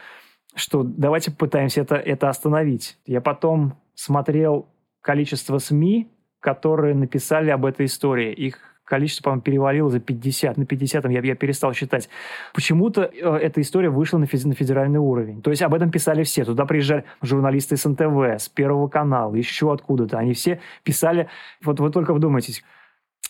что 0.57 0.83
давайте 0.83 1.31
попытаемся 1.31 1.83
это, 1.83 1.95
это 1.95 2.29
остановить. 2.29 2.99
Я 3.07 3.21
потом 3.21 3.75
смотрел 3.95 4.67
количество 5.03 5.59
СМИ, 5.59 6.09
которые 6.41 6.97
написали 6.97 7.51
об 7.51 7.65
этой 7.65 7.87
истории. 7.87 8.33
Их 8.33 8.76
количество, 8.87 9.25
по-моему, 9.25 9.43
перевалило 9.43 9.91
за 9.91 10.01
50. 10.01 10.57
На 10.57 10.65
50 10.65 11.11
я, 11.11 11.21
я 11.21 11.35
перестал 11.35 11.75
считать. 11.75 12.09
Почему-то 12.55 13.03
э, 13.03 13.37
эта 13.43 13.61
история 13.61 13.91
вышла 13.91 14.19
на, 14.19 14.27
на 14.33 14.55
федеральный 14.55 14.99
уровень. 14.99 15.43
То 15.43 15.51
есть 15.51 15.63
об 15.63 15.75
этом 15.75 15.91
писали 15.91 16.23
все. 16.23 16.45
Туда 16.45 16.65
приезжали 16.65 17.05
журналисты 17.21 17.77
с 17.77 17.85
НТВ, 17.85 18.41
с 18.43 18.49
Первого 18.49 18.89
канала, 18.89 19.35
еще 19.35 19.73
откуда-то. 19.73 20.19
Они 20.19 20.33
все 20.33 20.61
писали... 20.85 21.29
Вот 21.63 21.81
вы 21.81 21.91
только 21.91 22.15
вдумайтесь. 22.15 22.65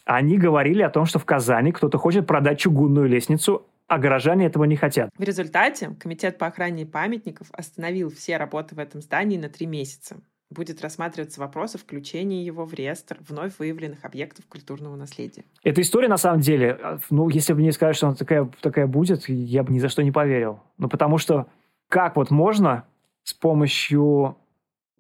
Они 0.05 0.39
говорили 0.39 0.83
о 0.83 0.91
том, 0.91 1.07
что 1.07 1.19
в 1.19 1.25
Казани 1.25 1.73
кто-то 1.73 1.99
хочет 1.99 2.27
продать 2.27 2.61
чугунную 2.61 3.09
лестницу, 3.09 3.67
а 3.89 3.99
горожане 3.99 4.47
этого 4.47 4.65
не 4.65 4.77
хотят. 4.77 5.11
В 5.17 5.23
результате 5.23 5.91
Комитет 5.99 6.39
по 6.39 6.47
охране 6.47 6.87
памятников 6.87 7.49
остановил 7.53 8.11
все 8.11 8.37
работы 8.37 8.75
в 8.75 8.79
этом 8.79 9.01
здании 9.01 9.39
на 9.39 9.49
три 9.49 9.67
месяца. 9.67 10.17
Будет 10.49 10.81
рассматриваться 10.81 11.41
вопрос 11.41 11.75
о 11.75 11.79
включении 11.79 12.45
его 12.45 12.65
в 12.65 12.73
реестр 12.73 13.19
вновь 13.29 13.59
выявленных 13.59 14.05
объектов 14.05 14.47
культурного 14.47 14.95
наследия. 14.95 15.45
Эта 15.65 15.81
история, 15.81 16.09
на 16.09 16.19
самом 16.19 16.41
деле, 16.41 16.79
а, 16.81 16.99
ну, 17.11 17.29
если 17.29 17.53
бы 17.53 17.61
мне 17.61 17.73
сказали, 17.73 17.95
что 17.95 18.07
она 18.07 18.17
такая, 18.17 18.49
такая 18.61 18.87
будет, 18.87 19.29
я 19.29 19.65
бы 19.65 19.73
ни 19.73 19.81
за 19.81 19.89
что 19.89 20.05
не 20.05 20.13
поверил. 20.13 20.61
Ну, 20.79 20.89
потому 20.89 21.19
что 21.19 21.47
как 21.89 22.15
вот 22.15 22.31
можно 22.31 22.85
с 23.25 23.35
помощью 23.35 24.37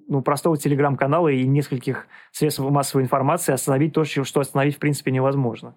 ну, 0.08 0.22
простого 0.22 0.56
телеграм-канала 0.56 1.28
и 1.28 1.46
нескольких 1.46 2.06
средств 2.32 2.60
массовой 2.60 3.04
информации 3.04 3.52
остановить 3.52 3.92
то, 3.92 4.04
что 4.04 4.40
остановить 4.40 4.76
в 4.76 4.78
принципе 4.78 5.10
невозможно. 5.10 5.74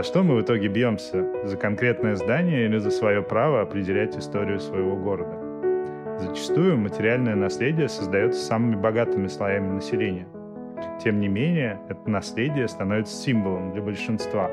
За 0.00 0.04
что 0.04 0.22
мы 0.22 0.36
в 0.36 0.40
итоге 0.40 0.68
бьемся? 0.68 1.28
За 1.44 1.58
конкретное 1.58 2.16
здание 2.16 2.64
или 2.64 2.78
за 2.78 2.90
свое 2.90 3.22
право 3.22 3.60
определять 3.60 4.16
историю 4.16 4.58
своего 4.58 4.96
города? 4.96 6.18
Зачастую 6.18 6.78
материальное 6.78 7.34
наследие 7.34 7.86
создается 7.90 8.40
самыми 8.40 8.76
богатыми 8.76 9.26
слоями 9.26 9.72
населения. 9.74 10.26
Тем 11.04 11.20
не 11.20 11.28
менее, 11.28 11.78
это 11.90 12.08
наследие 12.08 12.66
становится 12.66 13.14
символом 13.14 13.74
для 13.74 13.82
большинства. 13.82 14.50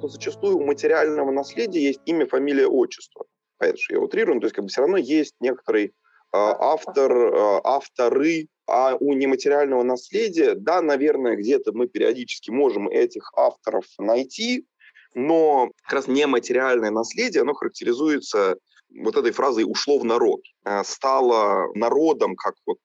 Зачастую 0.00 0.56
у 0.56 0.64
материального 0.64 1.30
наследия 1.32 1.82
есть 1.82 2.00
имя, 2.06 2.26
фамилия, 2.26 2.66
отчество. 2.66 3.26
Понятно, 3.58 3.78
что 3.78 3.94
я 3.96 4.00
утрирую, 4.00 4.40
то 4.40 4.46
есть 4.46 4.56
как 4.56 4.64
бы 4.64 4.70
все 4.70 4.80
равно 4.80 4.96
есть 4.96 5.34
некоторый 5.40 5.88
э, 5.88 5.90
автор, 6.32 7.12
э, 7.12 7.60
авторы 7.62 8.48
а 8.70 8.96
у 8.98 9.12
нематериального 9.14 9.82
наследия, 9.82 10.54
да, 10.54 10.80
наверное, 10.80 11.36
где-то 11.36 11.72
мы 11.72 11.88
периодически 11.88 12.50
можем 12.50 12.88
этих 12.88 13.32
авторов 13.36 13.84
найти, 13.98 14.66
но 15.14 15.72
как 15.82 15.92
раз 15.92 16.06
нематериальное 16.06 16.90
наследие, 16.90 17.42
оно 17.42 17.54
характеризуется 17.54 18.56
вот 18.88 19.16
этой 19.16 19.32
фразой 19.32 19.64
«ушло 19.64 19.98
в 19.98 20.04
народ», 20.04 20.40
э, 20.64 20.82
стало 20.84 21.72
народом, 21.74 22.36
как 22.36 22.54
вот 22.64 22.78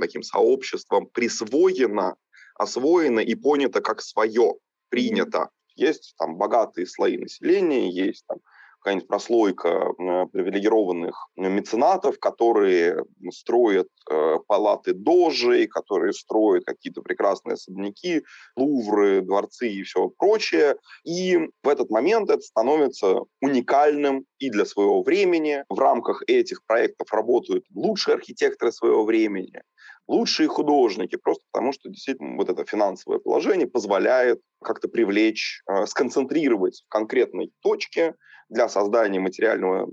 таким 0.00 0.22
сообществом, 0.22 1.06
присвоено, 1.06 2.16
освоено 2.54 3.20
и 3.20 3.34
понято 3.36 3.80
как 3.80 4.00
свое, 4.00 4.54
принято. 4.88 5.50
Есть 5.76 6.14
там 6.18 6.36
богатые 6.36 6.86
слои 6.86 7.16
населения, 7.16 7.88
есть 7.90 8.24
там 8.26 8.38
какая-нибудь 8.80 9.08
прослойка 9.08 9.68
э, 9.68 10.26
привилегированных 10.32 11.28
меценатов, 11.36 12.18
которые 12.18 13.04
строят 13.30 13.88
э, 14.10 14.36
палаты 14.46 14.92
дожей, 14.92 15.66
которые 15.66 16.12
строят 16.12 16.64
какие-то 16.64 17.02
прекрасные 17.02 17.54
особняки, 17.54 18.24
лувры, 18.56 19.20
дворцы 19.20 19.68
и 19.68 19.82
все 19.82 20.08
прочее. 20.08 20.76
И 21.04 21.38
в 21.62 21.68
этот 21.68 21.90
момент 21.90 22.30
это 22.30 22.42
становится 22.42 23.22
уникальным 23.40 24.24
и 24.38 24.50
для 24.50 24.64
своего 24.64 25.02
времени. 25.02 25.64
В 25.68 25.78
рамках 25.78 26.22
этих 26.26 26.64
проектов 26.66 27.12
работают 27.12 27.64
лучшие 27.74 28.14
архитекторы 28.14 28.72
своего 28.72 29.04
времени, 29.04 29.62
лучшие 30.08 30.48
художники, 30.48 31.16
просто 31.16 31.44
потому 31.52 31.72
что 31.72 31.88
действительно 31.90 32.36
вот 32.36 32.48
это 32.48 32.64
финансовое 32.64 33.18
положение 33.18 33.68
позволяет 33.68 34.40
как-то 34.62 34.88
привлечь, 34.88 35.62
э, 35.68 35.86
сконцентрировать 35.86 36.82
в 36.86 36.88
конкретной 36.88 37.52
точке 37.60 38.14
для 38.48 38.68
создания 38.68 39.20
материального 39.20 39.86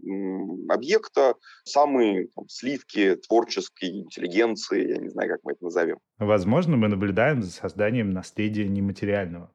объекта 0.69 1.35
самые 1.65 2.27
там, 2.33 2.47
сливки 2.47 3.15
творческой 3.15 3.89
интеллигенции, 3.89 4.91
я 4.91 4.97
не 4.97 5.09
знаю, 5.09 5.29
как 5.29 5.39
мы 5.43 5.51
это 5.51 5.63
назовем. 5.65 5.97
Возможно, 6.17 6.77
мы 6.77 6.87
наблюдаем 6.87 7.43
за 7.43 7.51
созданием 7.51 8.11
наследия 8.11 8.67
нематериального. 8.69 9.51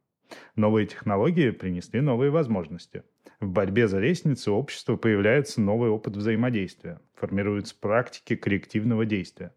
Новые 0.54 0.86
технологии 0.86 1.50
принесли 1.50 2.00
новые 2.00 2.30
возможности. 2.30 3.02
В 3.40 3.48
борьбе 3.48 3.88
за 3.88 3.98
лестницу 3.98 4.52
общества 4.52 4.96
появляется 4.96 5.62
новый 5.62 5.88
опыт 5.88 6.14
взаимодействия, 6.14 7.00
формируются 7.14 7.74
практики 7.80 8.36
коллективного 8.36 9.06
действия. 9.06 9.54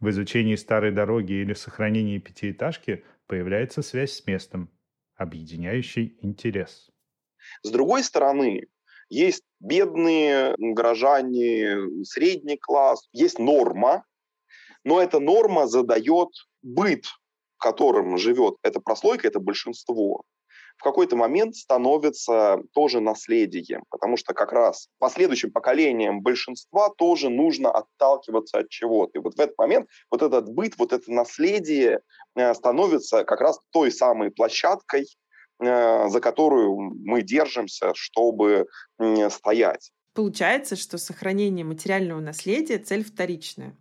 В 0.00 0.08
изучении 0.10 0.56
старой 0.56 0.92
дороги 0.92 1.32
или 1.32 1.54
сохранении 1.54 2.18
пятиэтажки 2.18 3.04
появляется 3.26 3.82
связь 3.82 4.12
с 4.12 4.26
местом, 4.26 4.70
объединяющий 5.16 6.18
интерес. 6.20 6.90
С 7.62 7.70
другой 7.70 8.04
стороны, 8.04 8.66
есть 9.08 9.44
бедные 9.60 10.54
горожане, 10.58 12.04
средний 12.04 12.58
класс, 12.58 13.08
есть 13.12 13.38
норма, 13.38 14.04
но 14.84 15.00
эта 15.00 15.18
норма 15.18 15.66
задает 15.66 16.28
быт, 16.62 17.04
которым 17.58 18.18
живет 18.18 18.56
эта 18.62 18.80
прослойка, 18.80 19.28
это 19.28 19.40
большинство 19.40 20.24
в 20.78 20.82
какой-то 20.82 21.16
момент 21.16 21.56
становится 21.56 22.60
тоже 22.72 23.00
наследием, 23.00 23.82
потому 23.90 24.16
что 24.16 24.32
как 24.32 24.52
раз 24.52 24.88
последующим 24.98 25.50
поколениям 25.50 26.22
большинства 26.22 26.88
тоже 26.96 27.28
нужно 27.28 27.70
отталкиваться 27.70 28.58
от 28.58 28.68
чего-то. 28.68 29.18
И 29.18 29.22
вот 29.22 29.34
в 29.34 29.40
этот 29.40 29.58
момент 29.58 29.88
вот 30.10 30.22
этот 30.22 30.48
быт, 30.48 30.78
вот 30.78 30.92
это 30.92 31.12
наследие 31.12 32.00
э, 32.36 32.54
становится 32.54 33.24
как 33.24 33.40
раз 33.40 33.58
той 33.70 33.90
самой 33.90 34.30
площадкой, 34.30 35.06
э, 35.60 36.08
за 36.08 36.20
которую 36.20 36.76
мы 36.76 37.22
держимся, 37.22 37.92
чтобы 37.94 38.66
стоять. 39.30 39.90
Получается, 40.14 40.74
что 40.74 40.98
сохранение 40.98 41.64
материального 41.64 42.20
наследия– 42.20 42.78
цель 42.84 43.04
вторичная. 43.04 43.76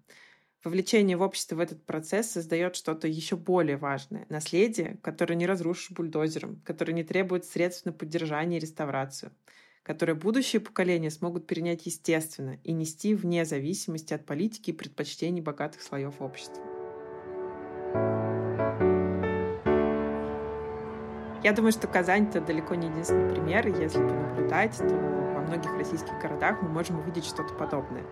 Вовлечение 0.63 1.17
в 1.17 1.22
общество 1.22 1.56
в 1.56 1.60
этот 1.60 1.86
процесс 1.86 2.32
создает 2.32 2.76
что-то 2.76 3.08
еще 3.08 3.36
более 3.36 3.78
важное. 3.78 4.26
Наследие, 4.30 4.98
которое 5.04 5.36
не 5.36 5.46
разрушишь 5.46 5.91
бульдозером, 5.91 6.62
которое 6.65 6.93
не 6.93 7.04
требует 7.04 7.46
средств 7.46 7.86
на 7.86 7.93
поддержание 7.93 8.58
и 8.58 8.62
реставрацию, 8.62 9.32
которое 9.84 10.15
будущие 10.15 10.60
поколения 10.60 11.12
смогут 11.12 11.46
перенять 11.46 11.86
естественно 11.86 12.60
и 12.63 12.74
нести 12.74 13.13
вне 13.13 13.46
зависимости 13.46 14.13
от 14.13 14.26
политики 14.26 14.72
и 14.72 14.74
предпочтений 14.74 15.41
богатых 15.41 15.82
слоев 15.82 16.22
общества. 16.22 16.63
Я 21.43 21.54
думаю, 21.54 21.72
что 21.72 21.88
Казань— 21.88 22.28
это 22.30 22.41
далеко 22.41 22.74
не 22.74 22.88
единственный 22.88 23.30
пример. 23.32 23.67
Если 23.67 24.00
понаблюдать, 24.00 24.76
то 24.80 24.84
во 25.36 25.41
многих 25.41 25.72
российских 25.78 26.20
городах 26.20 26.63
мы 26.63 26.70
можем 26.70 27.00
увидеть 27.00 27.26
что-то 27.26 27.54
подобное. 27.54 28.04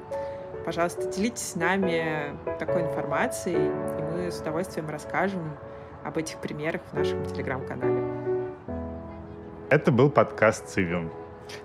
Пожалуйста, 0.65 1.07
делитесь 1.11 1.51
с 1.51 1.55
нами 1.55 2.35
такой 2.57 2.81
информацией, 2.81 3.67
и 3.67 4.01
мы 4.01 4.31
с 4.31 4.39
удовольствием 4.41 4.89
расскажем 4.89 5.55
об 6.03 6.17
этих 6.17 6.37
примерах 6.37 6.81
в 6.91 6.93
нашем 6.93 7.23
телеграм-канале. 7.23 8.01
Это 9.69 9.91
был 9.91 10.09
подкаст 10.09 10.67
«Цивиум». 10.69 11.11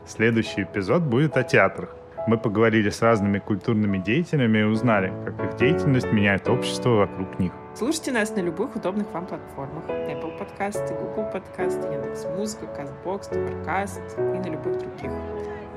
Следующий 0.06 0.64
эпизод 0.64 1.02
будет 1.02 1.38
о 1.38 1.42
театрах. 1.42 1.96
Мы 2.26 2.36
поговорили 2.36 2.90
с 2.90 3.00
разными 3.00 3.38
культурными 3.38 3.96
деятелями 3.96 4.58
и 4.58 4.62
узнали, 4.64 5.10
как 5.24 5.42
их 5.46 5.56
деятельность 5.56 6.12
меняет 6.12 6.46
общество 6.48 6.90
вокруг 6.90 7.38
них. 7.38 7.52
Слушайте 7.74 8.12
нас 8.12 8.36
на 8.36 8.40
любых 8.40 8.76
удобных 8.76 9.10
вам 9.14 9.26
платформах. 9.26 9.88
Apple 9.88 10.36
подкасты, 10.36 10.94
Google 10.94 11.30
подкасты, 11.32 11.80
Яндекс.Музыка, 11.90 12.66
CastBox, 12.66 13.32
Supercast 13.32 14.36
и 14.36 14.38
на 14.38 14.52
любых 14.52 14.78
других. 14.78 15.10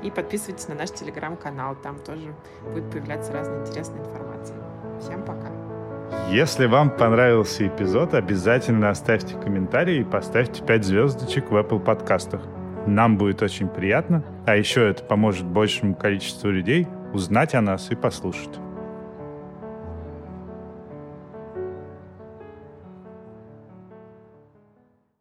И 0.04 0.12
подписывайтесь 0.12 0.68
на 0.68 0.76
наш 0.76 0.92
телеграм-канал, 0.92 1.78
там 1.82 1.98
тоже 2.00 2.36
будет 2.74 2.92
появляться 2.92 3.32
разная 3.32 3.62
интересная 3.62 4.02
информация. 4.02 4.58
Всем 5.00 5.24
пока. 5.24 5.50
Если 6.30 6.66
вам 6.66 6.89
понравился 6.89 7.68
эпизод, 7.68 8.13
обязательно 8.13 8.89
оставьте 8.89 9.36
комментарий 9.36 10.02
и 10.02 10.04
поставьте 10.04 10.63
5 10.63 10.84
звездочек 10.84 11.52
в 11.52 11.56
Apple 11.56 11.80
подкастах. 11.80 12.42
Нам 12.86 13.18
будет 13.18 13.42
очень 13.42 13.70
приятно, 13.70 14.24
а 14.46 14.56
еще 14.58 14.89
это 14.89 15.04
поможет 15.04 15.46
большему 15.46 15.96
количеству 15.96 16.50
людей 16.50 16.88
узнать 17.13 17.56
о 17.56 17.62
нас 17.62 17.89
и 17.92 17.96
послушать. 17.96 18.60